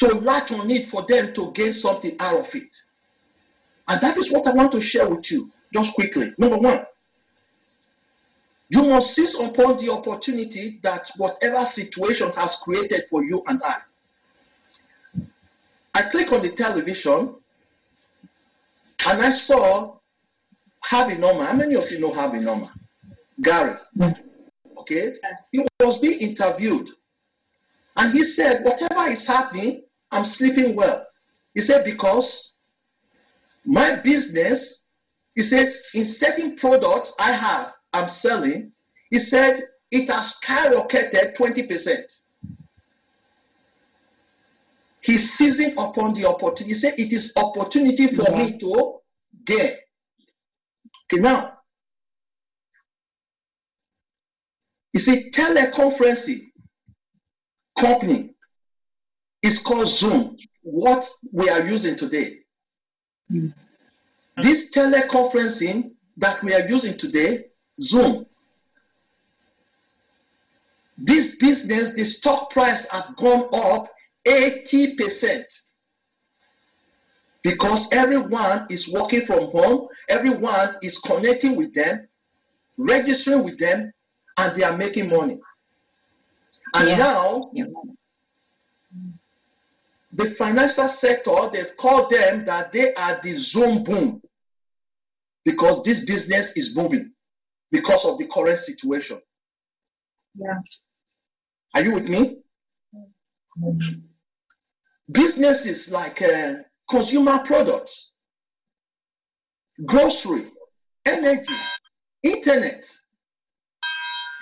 [0.00, 2.74] to latch on it for them to gain something out of it.
[3.86, 6.32] And that is what I want to share with you just quickly.
[6.38, 6.84] Number one,
[8.70, 13.76] you must seize upon the opportunity that whatever situation has created for you and I.
[15.94, 17.34] I click on the television
[19.08, 19.96] and I saw
[20.80, 21.46] Harvey Norman.
[21.46, 22.68] How many of you know Harvey Norman?
[23.42, 23.76] Gary.
[24.78, 25.14] Okay.
[25.50, 26.88] He was being interviewed.
[27.96, 31.06] And he said, Whatever is happening, I'm sleeping well.
[31.54, 32.54] He said, Because
[33.64, 34.84] my business,
[35.34, 38.72] he says, in certain products I have, I'm selling,
[39.10, 42.22] he said, it has skyrocketed 20%.
[45.00, 46.66] He's seizing upon the opportunity.
[46.66, 48.36] He said, It is opportunity for yeah.
[48.36, 48.98] me to
[49.44, 49.76] gain.
[51.10, 51.54] Okay, now,
[54.92, 56.40] you see, teleconferencing
[57.78, 58.34] company
[59.42, 62.40] is called Zoom, what we are using today.
[63.32, 63.54] Mm.
[64.42, 67.46] This teleconferencing that we are using today,
[67.80, 68.26] Zoom,
[70.96, 73.88] this business, the stock price have gone up
[74.26, 75.44] 80%
[77.42, 82.08] because everyone is working from home, everyone is connecting with them,
[82.76, 83.92] registering with them,
[84.36, 85.38] and they are making money.
[86.74, 86.96] And yeah.
[86.96, 87.64] now, yeah.
[90.12, 94.20] the financial sector, they've called them that they are the Zoom boom
[95.44, 97.12] because this business is booming
[97.70, 99.20] because of the current situation.
[100.34, 100.60] Yeah.
[101.74, 102.38] Are you with me?
[103.60, 104.00] Mm-hmm.
[105.10, 106.54] Businesses like uh,
[106.88, 108.12] consumer products,
[109.84, 110.46] grocery,
[111.04, 111.54] energy,
[112.22, 112.84] internet,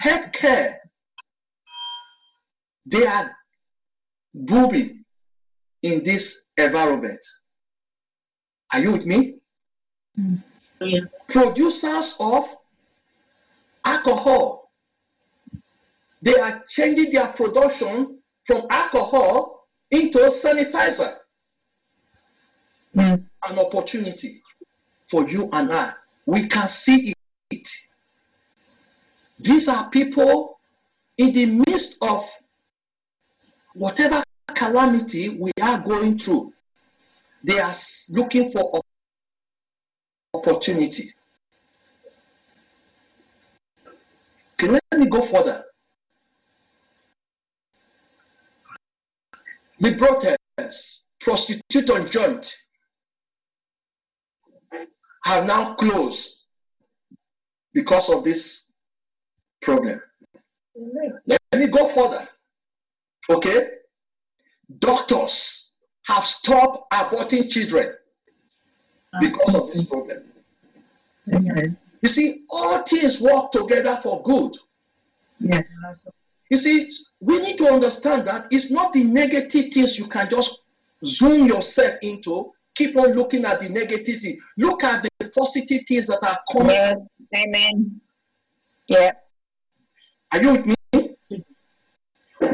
[0.02, 0.76] healthcare,
[2.84, 3.32] they are
[4.34, 5.04] booming
[5.82, 7.24] in this environment.
[8.72, 9.36] Are you with me?
[10.80, 11.00] Yeah.
[11.28, 12.48] Producers of
[13.86, 14.70] alcohol,
[16.20, 21.14] they are changing their production from alcohol into sanitizer.
[22.96, 23.24] Mm.
[23.48, 24.42] An opportunity
[25.08, 25.92] for you and I.
[26.24, 27.14] We can see
[27.50, 27.68] it.
[29.38, 30.58] These are people
[31.18, 32.28] in the midst of
[33.74, 34.22] whatever
[34.54, 36.52] calamity we are going through.
[37.44, 37.74] They are
[38.08, 38.80] looking for
[40.34, 41.12] opportunity.
[44.58, 45.64] Okay, let me go further.
[49.78, 52.56] The brothels, prostitute on joint,
[55.24, 56.36] have now closed
[57.74, 58.70] because of this
[59.60, 60.00] problem.
[61.26, 62.26] Let me go further.
[63.28, 63.68] Okay?
[64.78, 65.70] Doctors
[66.04, 67.92] have stopped aborting children
[69.20, 70.22] because of this problem.
[72.06, 74.56] You see, all things work together for good.
[75.40, 75.60] Yeah.
[76.48, 76.88] You see,
[77.18, 80.60] we need to understand that it's not the negative things you can just
[81.04, 82.52] zoom yourself into.
[82.76, 84.38] Keep on looking at the negative thing.
[84.56, 86.70] Look at the positive things that are coming.
[86.70, 86.94] Yeah.
[87.38, 88.00] Amen.
[88.86, 89.10] Yeah.
[90.32, 91.16] Are you with me?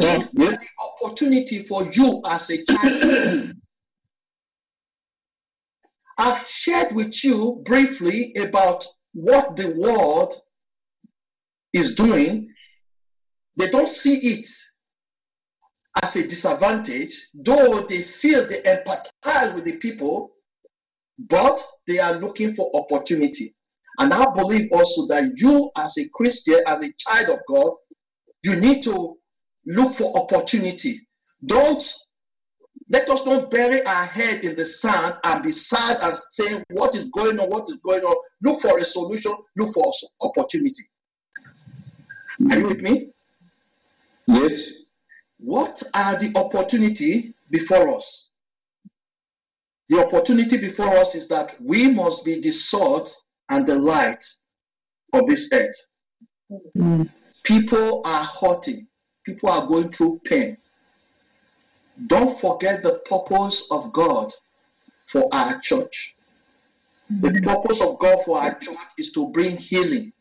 [0.01, 0.31] Yes.
[0.33, 3.53] There's the opportunity for you as a child.
[6.17, 10.35] I've shared with you briefly about what the world
[11.73, 12.53] is doing
[13.57, 14.49] they don't see it
[16.03, 20.31] as a disadvantage, though they feel they empathize with the people,
[21.19, 23.55] but they are looking for opportunity.
[23.99, 27.73] And I believe also that you, as a Christian, as a child of God,
[28.43, 29.17] you need to
[29.67, 31.07] look for opportunity.
[31.45, 31.83] Don't
[32.93, 36.95] let us not bury our head in the sand and be sad and saying, What
[36.95, 37.49] is going on?
[37.49, 38.15] What is going on?
[38.43, 40.85] Look for a solution, look for opportunity.
[42.51, 43.09] Are you with me?
[44.29, 44.85] Yes.
[45.39, 48.29] What are the opportunity before us?
[49.89, 53.15] The opportunity before us is that we must be the salt
[53.49, 54.23] and the light
[55.15, 55.87] of this earth.
[56.77, 57.09] Mm.
[57.45, 58.87] People are hurting,
[59.25, 60.59] people are going through pain.
[62.07, 64.33] Don't forget the purpose of God
[65.07, 66.15] for our church.
[67.21, 70.13] The purpose of God for our church is to bring healing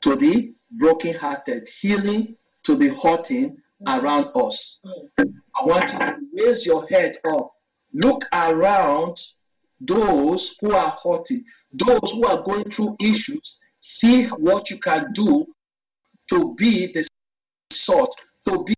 [0.00, 4.80] to the brokenhearted, healing to the hurting around us.
[5.18, 7.52] I want you to raise your head up.
[7.92, 9.20] Look around
[9.80, 13.58] those who are hurting, those who are going through issues.
[13.80, 15.46] See what you can do
[16.30, 17.06] to be the
[17.70, 18.12] sort,
[18.46, 18.74] to be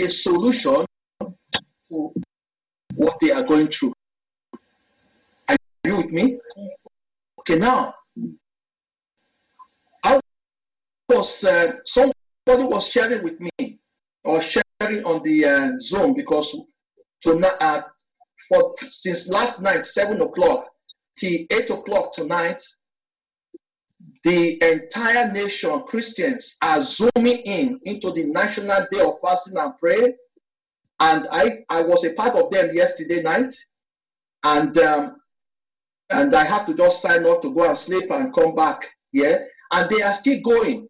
[0.00, 0.86] a solution
[1.90, 2.12] to
[2.94, 3.92] what they are going through.
[5.48, 6.38] Are you with me?
[7.40, 7.94] Okay, now
[10.04, 10.20] I
[11.08, 12.14] was uh, somebody
[12.46, 13.78] was sharing with me
[14.24, 16.56] or sharing on the uh, Zoom because
[17.20, 17.82] tonight uh,
[18.48, 20.66] for since last night seven o'clock
[21.16, 22.62] till eight o'clock tonight
[24.24, 30.08] the entire nation christians are zooming in into the national day of fasting and prayer
[31.00, 33.54] and i i was a part of them yesterday night.
[34.44, 35.16] And um,
[36.10, 39.48] and i had to just sign up to go and sleep and come back here
[39.72, 40.88] and they are still going.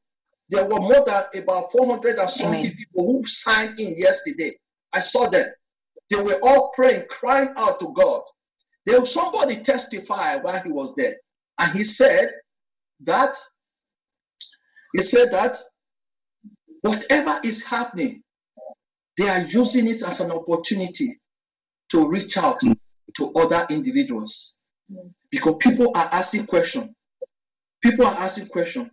[0.48, 2.76] There were more than about 400 and something Amen.
[2.76, 4.56] people who signed in yesterday.
[4.92, 5.46] I saw them.
[6.10, 8.22] They were all praying crying out to god.
[8.84, 11.16] There was somebody testify while he was there.
[11.58, 12.30] And he said
[13.00, 13.34] that
[14.94, 15.56] he said that
[16.82, 18.22] whatever is happening
[19.16, 21.18] they are using it as an opportunity
[21.90, 22.76] to reach out mm.
[23.16, 24.56] to other individuals.
[24.92, 25.12] Mm.
[25.30, 26.90] Because people are asking questions
[27.82, 28.88] people are asking questions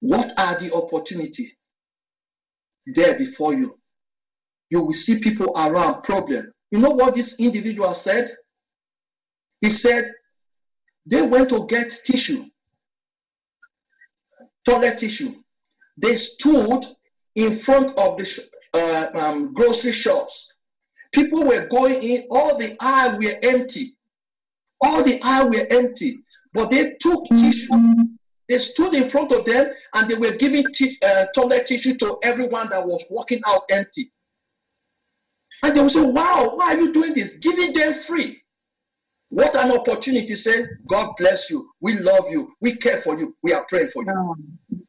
[0.00, 1.56] what are the opportunity
[2.86, 3.78] there before you?
[4.70, 6.52] You will see people around problem.
[6.70, 8.30] You know what this individual said?
[9.60, 10.10] He said
[11.04, 12.44] they went to get tissue
[14.64, 15.34] toilet tissue.
[15.96, 16.84] They stood
[17.34, 18.40] in front of the sh-
[18.74, 20.46] uh, um, grocery shops.
[21.12, 23.96] People were going in all the aisle were empty.
[24.80, 26.18] All the aisle were empty.
[26.52, 27.68] But they took tissue.
[28.48, 32.18] They stood in front of them and they were giving t- uh, toilet tissue to
[32.22, 34.10] everyone that was walking out empty.
[35.62, 37.34] And they will say wow why are you doing this?
[37.34, 38.42] Giving them free.
[39.28, 41.70] What an opportunity say god bless you.
[41.80, 42.52] We love you.
[42.60, 43.36] We care for you.
[43.42, 44.40] We are praying for you.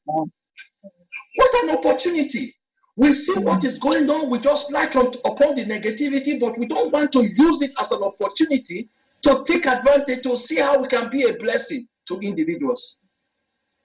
[0.05, 2.55] What an opportunity
[3.01, 4.29] we see what is going on.
[4.29, 7.91] We just light on, upon the negativity but we don't want to use it as
[7.91, 8.89] an opportunity
[9.23, 12.97] to take advantage to see how we can be a blessing to individuals.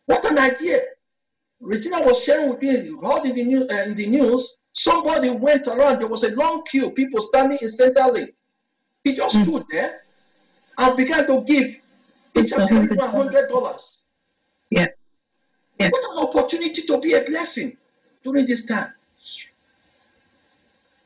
[0.05, 0.81] What an idea.
[1.61, 2.68] Regina was sharing with me
[3.02, 5.98] heard in the, news, uh, in the news somebody went around.
[5.98, 8.29] There was a long queue people standing in center lane
[9.02, 9.44] he just Mm.
[9.44, 10.02] stood there
[10.76, 11.76] and began to give.
[12.38, 14.05] Each one hundred dollars.
[14.70, 14.88] Yeah.
[15.81, 15.88] Yeah.
[15.88, 17.79] what an opportunity to be a blessing
[18.22, 18.92] during this time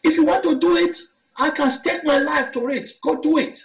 [0.03, 0.97] if you want to do it
[1.37, 2.91] i can stake my life to it.
[3.03, 3.59] Go do it.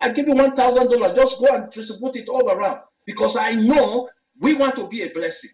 [0.00, 1.16] I give you one thousand dollars.
[1.16, 2.80] Just go and distribute it all around.
[3.06, 5.50] Because i know we want to be a blessing.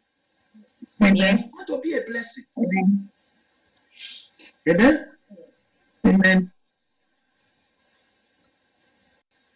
[1.02, 1.36] Amen.
[1.36, 2.44] we want to be a blessing.
[2.58, 3.08] Amen.
[4.68, 5.06] amen?
[6.06, 6.52] Amen.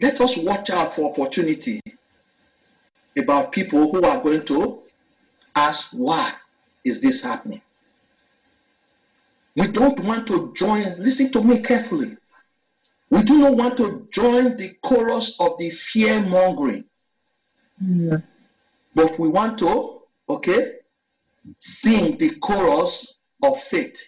[0.00, 1.80] let us watch out for opportunity
[3.16, 4.82] about people who are going to
[5.54, 6.32] ask why
[6.84, 7.62] is this happening
[9.56, 12.16] we don't want to join listen to me carefully
[13.10, 16.84] we do not want to join the chorus of the fear mongering
[17.82, 18.22] Mm.
[18.94, 20.74] but we want to okay
[21.58, 24.00] sing the chorus of faith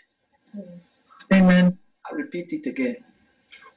[1.32, 1.76] Amen.
[2.10, 2.96] I repeat it again.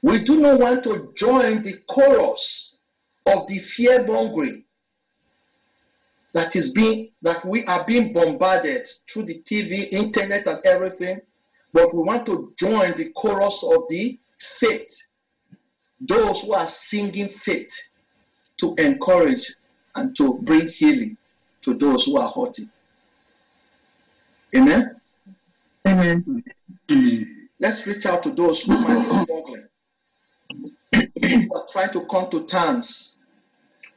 [0.01, 2.77] We do not want to join the chorus
[3.25, 4.63] of the fear mongering
[6.33, 11.21] that is being that we are being bombarded through the TV, internet, and everything,
[11.73, 15.03] but we want to join the chorus of the faith.
[15.99, 17.71] Those who are singing faith
[18.57, 19.53] to encourage
[19.95, 21.17] and to bring healing
[21.63, 22.69] to those who are hurting.
[24.55, 24.95] Amen.
[25.87, 26.43] Amen.
[27.59, 29.63] let's reach out to those who might be struggling,
[30.93, 33.15] who are trying to come to terms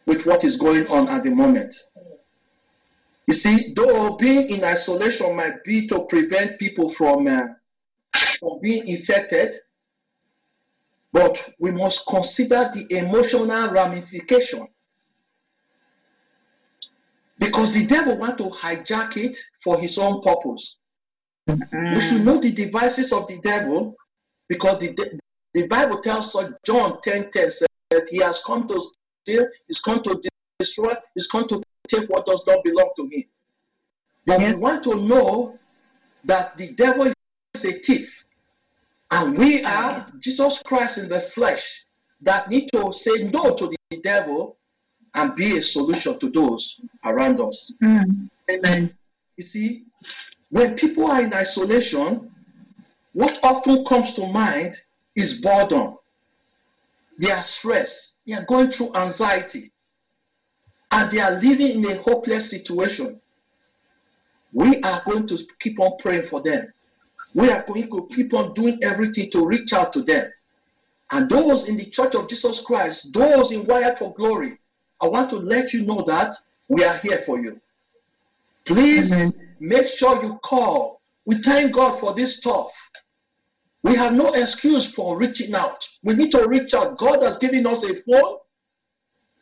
[0.06, 1.74] with what is going on at the moment.
[3.26, 7.42] You see, though being in isolation might be to prevent people from, uh,
[8.38, 9.54] from being infected,
[11.12, 14.68] but we must consider the emotional ramification.
[17.38, 20.76] Because the devil want to hijack it for his own purpose.
[21.46, 22.00] We mm-hmm.
[22.00, 23.96] should know the devices of the devil
[24.48, 25.18] because the, de-
[25.54, 27.68] the Bible tells us, John 10 10 said,
[28.10, 28.80] he has come to
[29.22, 30.20] steal, he's come to
[30.58, 33.24] destroy, he's come to take what does not belong to him.
[34.26, 34.52] But Yeah.
[34.52, 35.58] we want to know
[36.24, 37.14] that the devil is
[37.54, 38.24] a thief.
[39.10, 41.84] And we are Jesus Christ in the flesh
[42.22, 44.56] that need to say no to the devil
[45.14, 47.72] and be a solution to those around us.
[47.82, 48.28] Mm.
[48.50, 48.96] Amen.
[49.36, 49.84] You see,
[50.50, 52.30] when people are in isolation,
[53.12, 54.76] what often comes to mind
[55.16, 55.96] is boredom.
[57.18, 59.72] They are stressed, they are going through anxiety,
[60.92, 63.20] and they are living in a hopeless situation.
[64.52, 66.72] We are going to keep on praying for them.
[67.34, 70.30] We are going to keep on doing everything to reach out to them.
[71.12, 74.58] And those in the Church of Jesus Christ, those in Wired for Glory,
[75.00, 76.34] I want to let you know that
[76.68, 77.60] we are here for you.
[78.64, 79.32] Please Amen.
[79.58, 81.00] make sure you call.
[81.24, 82.72] We thank God for this stuff.
[83.82, 85.88] We have no excuse for reaching out.
[86.02, 86.98] We need to reach out.
[86.98, 88.36] God has given us a phone.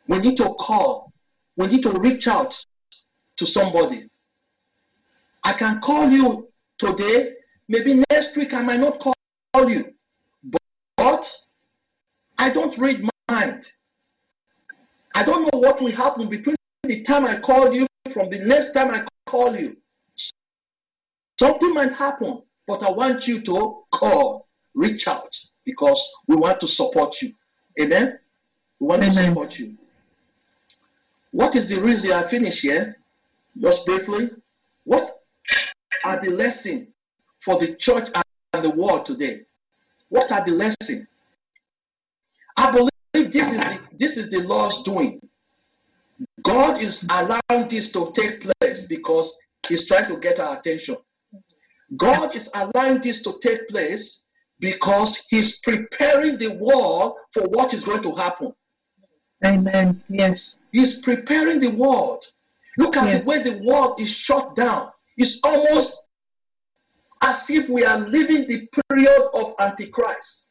[0.07, 1.11] We need to call.
[1.57, 2.57] We need to reach out
[3.37, 4.07] to somebody.
[5.43, 7.33] I can call you today.
[7.69, 9.13] Maybe next week I might not call
[9.69, 9.93] you.
[10.97, 11.31] But,
[12.39, 13.71] I don't read mind.
[15.13, 18.71] I don't know what will happen between the time I call you from the next
[18.71, 19.77] time I call you.
[21.39, 26.67] Something might happen, but I want you to call, reach out, because we want to
[26.67, 27.33] support you.
[27.79, 28.17] Amen?
[28.79, 29.77] We want to support you.
[31.31, 32.97] What is the reason I finish here?
[33.59, 34.31] Just briefly.
[34.85, 35.11] What
[36.03, 36.87] are the lessons
[37.41, 38.09] for the church
[38.53, 39.41] and the world today?
[40.09, 41.05] What are the lessons?
[42.57, 45.21] I believe this is the, this is the Lord's doing.
[46.43, 49.33] God is allowing this to take place because
[49.67, 50.97] He's trying to get our attention.
[51.97, 54.23] God is allowing this to take place
[54.59, 58.53] because He's preparing the world for what is going to happen.
[59.45, 60.03] Amen.
[60.09, 60.57] Yes.
[60.73, 62.25] He's preparing the world.
[62.77, 63.19] Look at Yes.
[63.19, 64.89] the way the world is shut down.
[65.17, 66.08] It's almost
[67.21, 70.47] as if we are living the period of Antichrist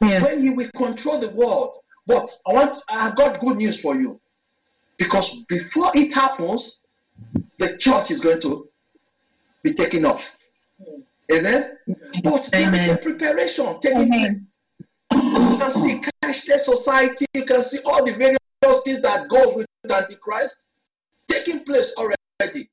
[0.00, 0.22] Yes.
[0.22, 1.76] when he will control the world.
[2.06, 4.20] But I want I have got good news for you.
[4.98, 6.80] Because before it happens,
[7.58, 8.68] the church is going to
[9.62, 10.28] be taken off.
[11.32, 11.78] Amen.
[12.24, 14.26] But there is a preparation taking place.
[14.26, 14.46] Amen.
[15.12, 18.38] You can see cashless society, you can see all the various
[18.84, 20.66] things that goes with Antichrist
[21.28, 22.68] taking place already.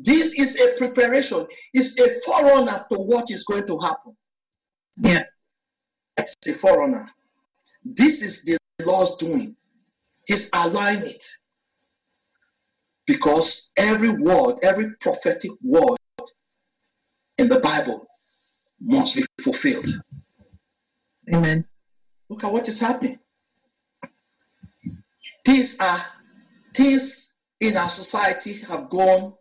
[0.00, 4.16] This is a preparation, it's a forerunner to what is going to happen.
[4.96, 5.24] Yeah.
[6.16, 7.08] It's a forerunner.
[7.84, 9.56] This is the Lord's doing.
[10.24, 11.24] He's allowing it.
[13.06, 15.96] Because every word, every prophetic word
[17.38, 18.06] in the Bible
[18.80, 19.88] must be fulfilled.
[21.32, 21.64] Amen.
[22.28, 23.18] Look at what is happening.
[25.44, 26.04] These are
[26.74, 29.32] things in our society have gone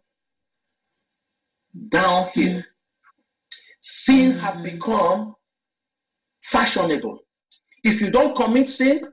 [1.90, 2.64] downhill.
[3.82, 5.36] Sin have become
[6.44, 7.20] fashionable.
[7.84, 9.08] If you don't commit sin,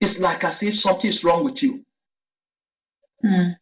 [0.00, 1.84] it's like as if something is wrong with you.
[3.24, 3.56] Mm.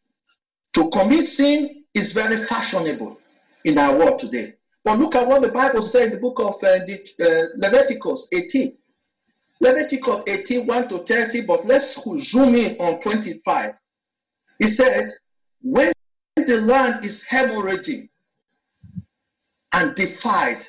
[0.74, 3.18] To commit sin is very fashionable
[3.64, 4.54] in our world today.
[4.84, 8.28] But look at what the Bible says in the book of uh, the, uh, Leviticus
[8.32, 8.76] 18.
[9.60, 13.72] Leviticus 18, 1 to 30, but let's zoom in on 25.
[14.58, 15.10] He said,
[15.60, 15.92] When
[16.46, 18.08] the land is hemorrhaging
[19.72, 20.66] and defied,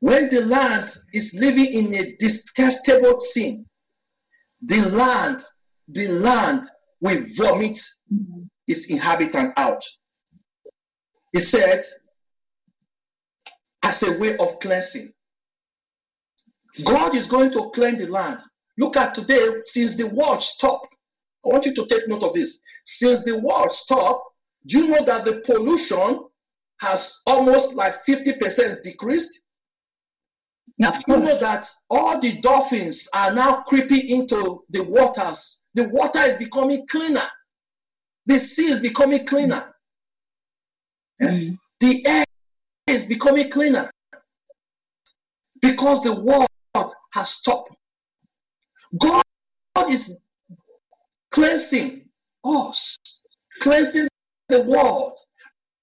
[0.00, 3.66] when the land is living in a detestable sin,
[4.62, 5.44] the land,
[5.88, 6.68] the land
[7.00, 7.80] will vomit
[8.66, 9.82] its inhabitant out.
[11.32, 11.84] He said,
[13.82, 15.12] as a way of cleansing.
[16.84, 18.38] God is going to cleanse the land.
[18.76, 20.94] Look at today, since the world stopped.
[21.44, 22.60] I want you to take note of this.
[22.84, 24.27] Since the world stopped,
[24.68, 26.24] do you know that the pollution
[26.80, 29.40] has almost like 50% decreased?
[30.78, 35.62] You know that all the dolphins are now creeping into the waters.
[35.74, 37.26] The water is becoming cleaner.
[38.26, 39.74] The sea is becoming cleaner.
[41.20, 41.58] Mm.
[41.80, 42.24] The air
[42.86, 43.90] is becoming cleaner
[45.60, 46.46] because the world
[47.14, 47.74] has stopped.
[48.96, 49.22] God
[49.88, 50.16] is
[51.32, 52.08] cleansing
[52.44, 52.96] us,
[53.62, 54.08] cleansing
[54.48, 55.18] the world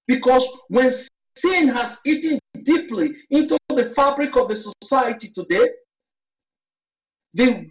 [0.06, 0.90] because when
[1.36, 5.68] sin has eaten deeply into the fabric of the society today,
[7.34, 7.68] the,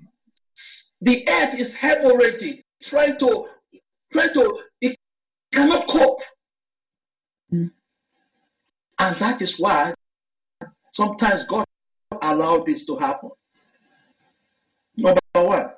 [1.02, 3.48] the earth is hemorrhaging, trying to,
[4.12, 4.96] trying to, it
[5.52, 6.22] cannot cope.
[7.54, 7.72] Mm.
[9.00, 9.94] And that is why
[10.92, 11.66] sometimes God
[12.22, 13.32] allow this to happen?
[14.98, 15.70] Number one,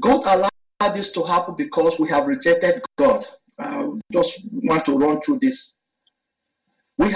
[0.00, 3.26] God allowed this to happen because we have rejected God.
[3.58, 5.76] I just want to run through this.
[6.96, 7.14] We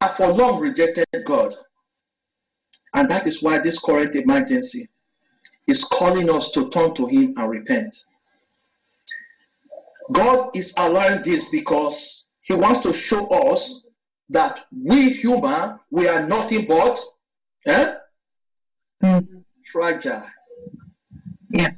[0.00, 1.54] have for long rejected God.
[2.94, 4.88] And that is why this current emergency
[5.66, 8.04] is calling us to turn to Him and repent.
[10.12, 13.82] God is allowing this because He wants to show us
[14.28, 16.98] that we human, we are nothing but
[17.66, 17.94] eh,
[19.02, 19.44] Mm.
[19.72, 20.24] fragile.
[21.50, 21.68] Yeah.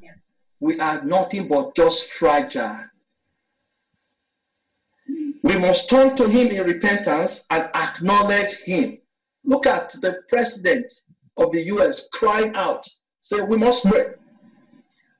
[0.59, 2.85] We are nothing but just fragile.
[5.43, 8.99] We must turn to Him in repentance and acknowledge Him.
[9.45, 10.93] Look at the president
[11.37, 12.87] of the US crying out,
[13.21, 14.15] say, We must pray.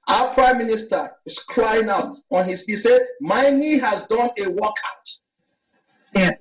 [0.09, 4.49] Our prime minister is crying out on his, he said, My knee has done a
[4.49, 5.07] workout.
[6.15, 6.33] Yeah.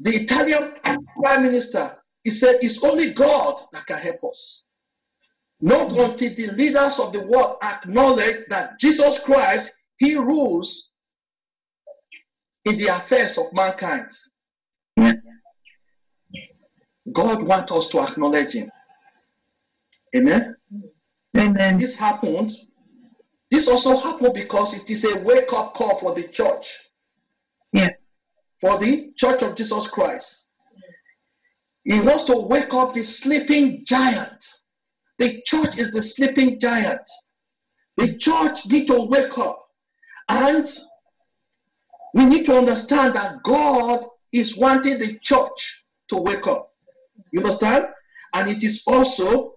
[0.00, 0.74] The Italian
[1.16, 4.62] prime minister, he said, It's only God that can help us.
[5.60, 10.90] Not until the leaders of the world acknowledge that Jesus Christ, He rules
[12.64, 14.10] in the affairs of mankind.
[17.12, 18.70] God wants us to acknowledge Him.
[20.16, 20.56] Amen.
[21.36, 21.78] Amen.
[21.78, 22.52] This happened.
[23.50, 26.72] This also happened because it is a wake up call for the church.
[27.72, 27.90] Yeah.
[28.60, 30.48] For the church of Jesus Christ.
[31.84, 34.42] He wants to wake up the sleeping giant.
[35.18, 37.08] The church is the sleeping giant.
[37.96, 39.60] The church need to wake up.
[40.28, 40.66] And
[42.14, 46.72] we need to understand that God is wanting the church to wake up.
[47.32, 47.86] You understand?
[48.32, 49.56] And it is also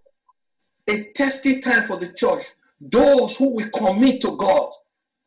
[0.88, 2.44] a testing time for the church.
[2.82, 4.72] Those who will commit to God,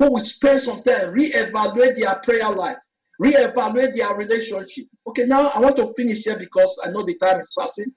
[0.00, 2.78] who will spend some time, reevaluate their prayer life,
[3.22, 4.86] reevaluate their relationship.
[5.06, 7.92] Okay, now I want to finish here because I know the time is passing.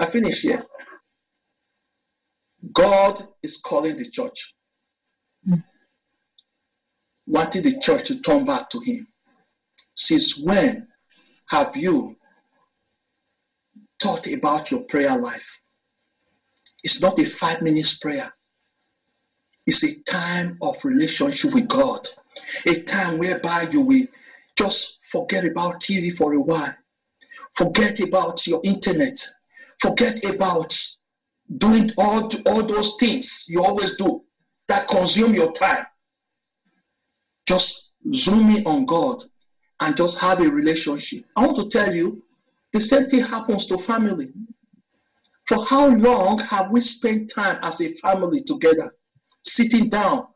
[0.00, 0.64] I finish here.
[2.72, 4.54] God is calling the church,
[5.46, 5.54] hmm.
[7.26, 9.06] Wanting the church to turn back to Him.
[9.94, 10.88] Since when
[11.48, 12.16] have you
[14.00, 15.60] thought about your prayer life?
[16.82, 18.32] It's not a five minutes prayer.
[19.66, 22.06] It's a time of relationship with God.
[22.66, 24.06] A time whereby you will
[24.56, 26.74] just forget about TV for a while.
[27.54, 29.18] Forget about your internet.
[29.80, 30.76] Forget about
[31.58, 34.22] doing all, all those things you always do
[34.68, 35.84] that consume your time.
[37.46, 39.22] Just zoom in on God
[39.80, 41.24] and just have a relationship.
[41.36, 42.22] I want to tell you,
[42.72, 44.30] the same thing happens to family.
[45.46, 48.94] For how long have we spent time as a family together,
[49.42, 50.26] sitting down,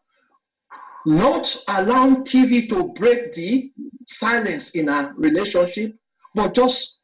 [1.07, 3.73] not allowing TV to break the
[4.07, 5.95] silence in our relationship,
[6.35, 6.99] but just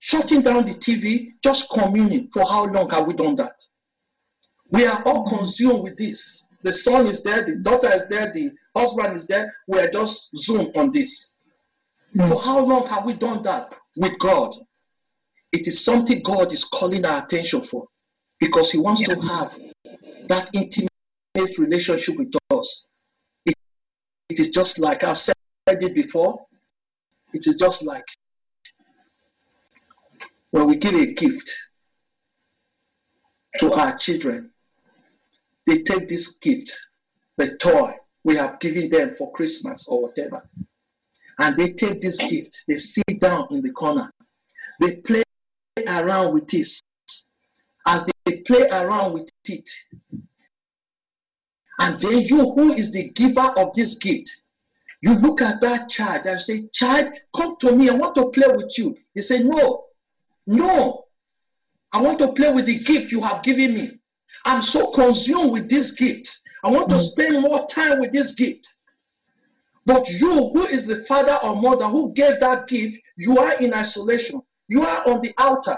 [0.00, 2.28] shutting down the TV, just communing?
[2.32, 3.58] For how long have we done that?
[4.70, 5.38] We are all mm.
[5.38, 6.46] consumed with this.
[6.62, 9.54] The son is there, the daughter is there, the husband is there.
[9.66, 11.34] We are just zoomed on this.
[12.14, 12.26] Hmm.
[12.26, 14.54] For how long have we done that with God?
[15.52, 17.86] It is something God is calling our attention for
[18.40, 19.54] because He wants to have
[20.28, 20.88] that intimate
[21.58, 22.86] relationship with us.
[23.44, 23.54] It,
[24.28, 25.34] it is just like I've said
[25.66, 26.46] it before,
[27.32, 28.04] it is just like
[30.50, 31.50] when we give a gift
[33.58, 34.50] to our children,
[35.66, 36.74] they take this gift,
[37.36, 37.94] the toy
[38.24, 40.48] we have given them for Christmas or whatever,
[41.38, 44.10] and they take this gift, they sit down in the corner,
[44.80, 45.22] they play
[45.86, 46.80] around with this.
[47.84, 49.68] As they play around with it,
[51.80, 54.30] and then you, who is the giver of this gift,
[55.02, 57.90] you look at that child and say, Child, come to me.
[57.90, 58.96] I want to play with you.
[59.12, 59.86] He say, No,
[60.46, 61.06] no.
[61.92, 63.98] I want to play with the gift you have given me.
[64.44, 66.40] I'm so consumed with this gift.
[66.62, 67.10] I want to mm.
[67.10, 68.74] spend more time with this gift.
[69.84, 73.74] But you, who is the father or mother who gave that gift, you are in
[73.74, 74.40] isolation.
[74.68, 75.76] You are on the outer.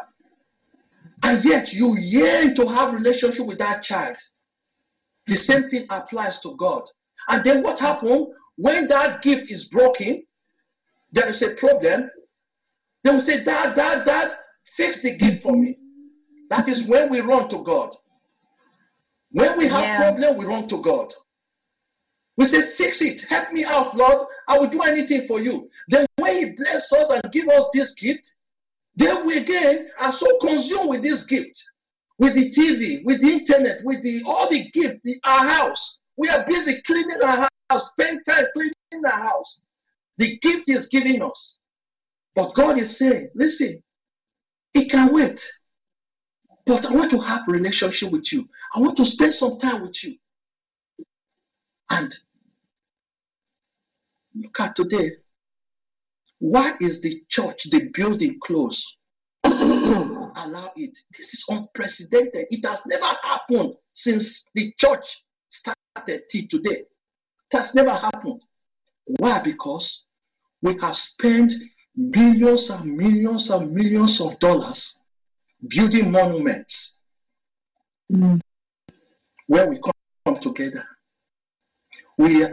[1.23, 4.17] And yet you yearn to have relationship with that child.
[5.27, 6.83] The same thing applies to God.
[7.29, 10.25] And then what happens when that gift is broken?
[11.13, 12.11] There is a problem.
[13.03, 14.37] They will say, Dad, Dad, Dad,
[14.77, 15.79] fix the gift for me.
[16.51, 17.95] That is when we run to God.
[19.35, 19.97] When we have Yeah.
[19.97, 21.13] problem, we run to God.
[22.37, 24.29] We say, fix it, help me out, Lord.
[24.47, 25.69] I will do anything for you.
[25.89, 28.33] Then when He bless us and give us this gift,
[28.95, 31.61] then we again are so consumed with this gift,
[32.17, 35.99] with the TV, with the internet, with the all the gift, the, our house.
[36.17, 39.61] We are busy cleaning our house, spend time cleaning our house.
[40.19, 41.59] The gift is giving us.
[42.37, 43.83] But God is saying, listen,
[44.75, 45.45] it can wait.
[46.67, 48.49] But I want to have relationship with you.
[48.75, 50.17] I want to spend some time with you.
[51.91, 52.15] And
[54.35, 55.13] look at today.
[56.39, 58.97] Why is the church, the building closed?
[59.45, 60.97] Allow it.
[61.17, 62.47] This is unprecedented.
[62.51, 66.83] It has never happened since the church started till today.
[67.51, 68.41] That's never happened.
[69.05, 69.39] Why?
[69.41, 70.05] Because
[70.63, 71.53] we have spent
[71.95, 74.97] millions and millions and millions of dollars
[75.69, 77.01] building monuments
[78.13, 78.41] Mm.
[79.47, 80.87] where we come together.
[82.19, 82.45] We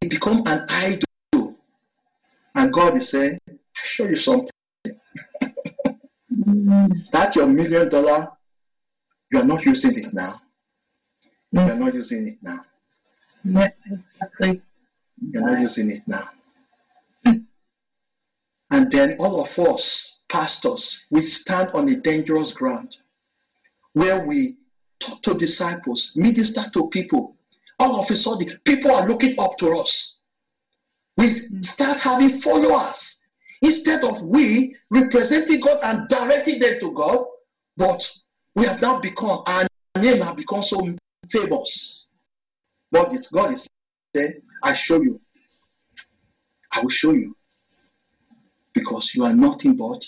[0.00, 1.54] become an idol.
[2.54, 3.54] And God is saying, I
[3.84, 4.50] show you something.
[6.32, 7.10] Mm.
[7.12, 8.28] That your million dollar,
[9.30, 10.40] you are not using it now.
[11.52, 12.60] You are not using it now.
[13.44, 14.62] Yeah, exactly.
[15.30, 16.28] You're not using it now.
[18.70, 22.96] And then all of us, pastors, we stand on a dangerous ground
[23.92, 24.56] where we
[25.00, 27.36] talk to disciples, minister to people.
[27.78, 30.16] All of a sudden, people are looking up to us.
[31.16, 31.60] We hmm.
[31.62, 33.20] start having followers
[33.62, 37.24] instead of we representing God and directing them to God,
[37.76, 38.10] but
[38.54, 39.66] we have now become, our
[39.98, 40.94] name have become so
[41.30, 42.06] famous.
[42.90, 43.66] But is, God is
[44.14, 45.20] saying, I show you.
[46.72, 47.36] I will show you.
[48.72, 50.06] Because you are nothing but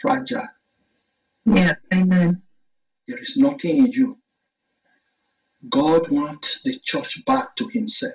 [0.00, 0.48] fragile.
[1.44, 2.42] Yeah, amen.
[3.06, 4.18] There is nothing in you.
[5.68, 8.14] God wants the church back to Himself.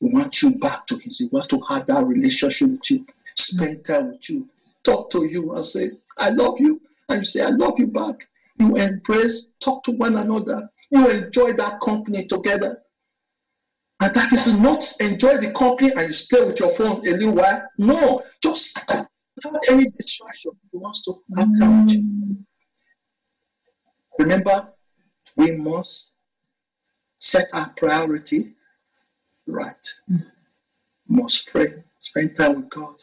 [0.00, 1.32] We want you back to Himself.
[1.32, 4.48] We want to have that relationship with you, spend time with you,
[4.84, 6.80] talk to you and say, I love you.
[7.08, 8.26] And you say, I love you back.
[8.58, 10.68] You embrace, talk to one another.
[10.90, 12.82] You enjoy that company together.
[14.00, 17.34] And that is not enjoy the company and you stay with your phone a little
[17.34, 17.62] while.
[17.78, 18.78] No, just
[19.44, 20.52] without any distraction.
[20.70, 22.02] He wants to have time with you.
[22.02, 22.36] Mm.
[24.18, 24.68] Remember,
[25.36, 26.12] we must
[27.18, 28.54] set our priority
[29.46, 29.86] right.
[31.08, 32.96] Must pray, spend time with God.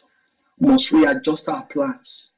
[0.58, 2.32] Must readjust our plans.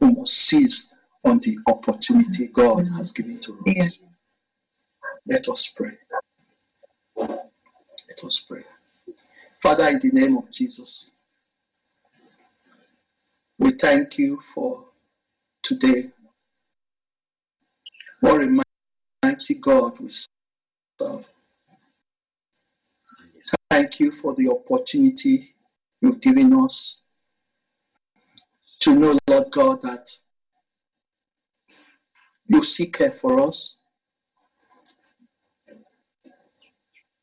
[0.00, 0.92] We must seize
[1.24, 4.00] on the opportunity God has given to us.
[5.26, 5.92] Let us pray.
[7.16, 8.64] Let us pray.
[9.62, 11.10] Father, in the name of Jesus,
[13.64, 14.84] we thank you for
[15.62, 16.10] today.
[18.20, 18.62] What a
[19.22, 20.10] mighty God we
[21.00, 21.24] serve.
[23.70, 25.54] Thank you for the opportunity
[26.02, 27.00] you've given us
[28.80, 30.10] to know, Lord God, that
[32.46, 33.76] you seek care for us.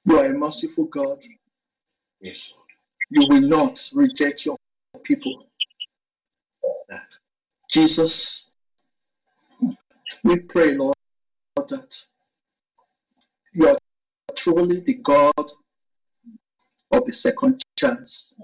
[0.06, 1.24] You are a merciful God.
[2.20, 2.52] Yes,
[3.12, 4.58] You will not reject your
[5.04, 5.51] people.
[6.92, 7.08] That.
[7.72, 8.50] Jesus,
[10.26, 10.94] we pray, Lord,
[11.56, 12.04] that
[13.54, 13.78] you are
[14.36, 15.52] truly the God
[16.92, 18.36] of the second chance,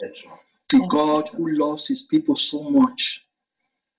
[0.00, 0.22] Yes,
[0.68, 3.24] the God who loves his people so much.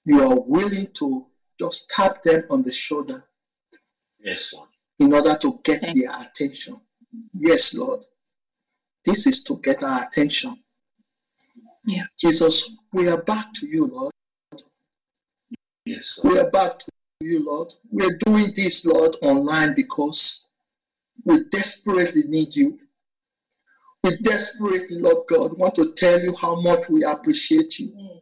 [0.05, 1.25] You are willing to
[1.59, 3.25] just tap them on the shoulder
[4.23, 4.69] Yes, Lord.
[4.99, 6.79] in order to get their attention.
[7.33, 8.05] Yes, Lord.
[9.03, 10.63] This is to get our attention.
[11.85, 12.03] Yeah.
[12.17, 14.13] Jesus, we are back to you, Lord.
[15.85, 16.33] Yes, Lord.
[16.33, 17.73] We are back to you, Lord.
[17.91, 20.47] We are doing this, Lord, online because
[21.25, 22.79] we desperately need you.
[24.03, 27.89] We desperately, Lord God, want to tell you how much we appreciate you.
[27.89, 28.21] Mm.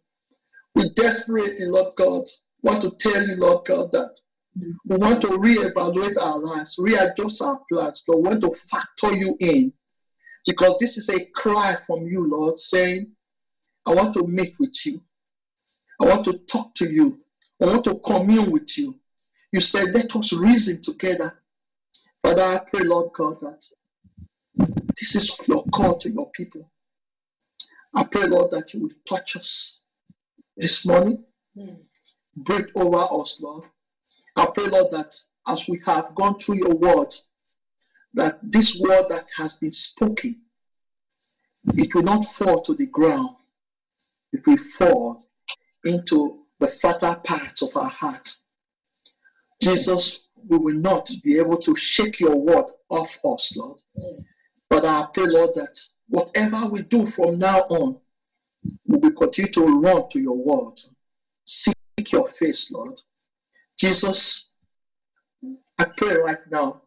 [0.76, 2.24] We desperately, Lord God,
[2.62, 4.20] want to tell you, Lord God, that
[4.86, 8.24] we want to reevaluate our lives, readjust our plans, Lord.
[8.24, 9.72] We want to factor you in
[10.45, 13.12] because this is a cry from you, Lord, saying,
[13.88, 15.01] I want to meet with you.
[16.01, 17.19] I want to talk to you.
[17.61, 18.95] I want to commune with you.
[19.51, 21.33] You said, let us reason together.
[22.21, 23.65] Father, I pray, Lord God, that
[24.99, 26.69] this is your call to your people.
[27.95, 29.79] I pray, Lord, that you will touch us
[30.57, 31.23] this morning.
[32.35, 33.63] Break over us, Lord.
[34.35, 35.15] I pray, Lord, that
[35.47, 37.27] as we have gone through your words,
[38.13, 40.41] that this word that has been spoken,
[41.75, 43.29] it will not fall to the ground.
[44.38, 45.27] It will fall
[45.83, 48.41] into the fertile parts of our hearts.
[49.59, 53.79] Jesus, we will not be able to shake your word off us, Lord.
[54.69, 57.97] But I pray, Lord, that whatever we do from now on,
[58.85, 60.79] we will continue to run to your word.
[61.43, 61.75] Seek
[62.11, 63.01] your face, Lord.
[63.75, 64.51] Jesus,
[65.79, 66.83] I pray right now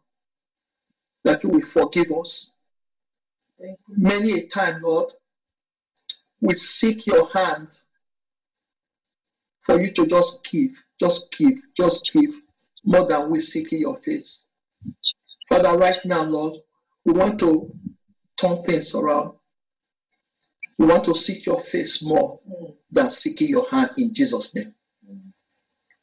[1.24, 2.52] that you will forgive us.
[3.88, 5.12] Many a time, Lord,
[6.40, 7.80] we seek your hand
[9.60, 12.34] for you to just give, just give, just give
[12.84, 14.44] more than we seek in your face.
[15.48, 16.58] Father, right now, Lord,
[17.04, 17.74] we want to
[18.36, 19.32] turn things around.
[20.78, 22.40] We want to seek your face more
[22.90, 24.74] than seeking your hand in Jesus' name.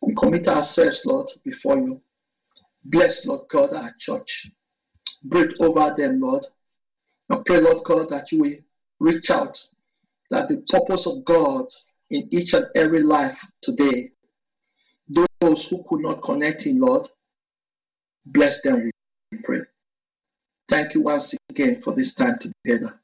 [0.02, 2.02] We commit ourselves, Lord, before you.
[2.84, 4.52] Bless, Lord God, our church.
[5.24, 6.46] Breathe over them, Lord.
[7.30, 8.56] I pray, Lord God, that you will
[9.00, 9.68] reach out,
[10.30, 11.66] that the purpose of God
[12.10, 14.12] in each and every life today,
[15.40, 17.08] those who could not connect in, Lord,
[18.26, 18.90] bless them,
[19.32, 19.62] we pray.
[20.70, 23.00] Thank you once again for this time together.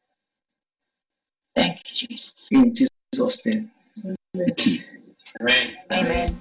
[1.55, 2.47] Thank you, Jesus.
[2.51, 3.71] In Jesus' name.
[4.35, 5.77] Amen.
[5.91, 6.39] Amen.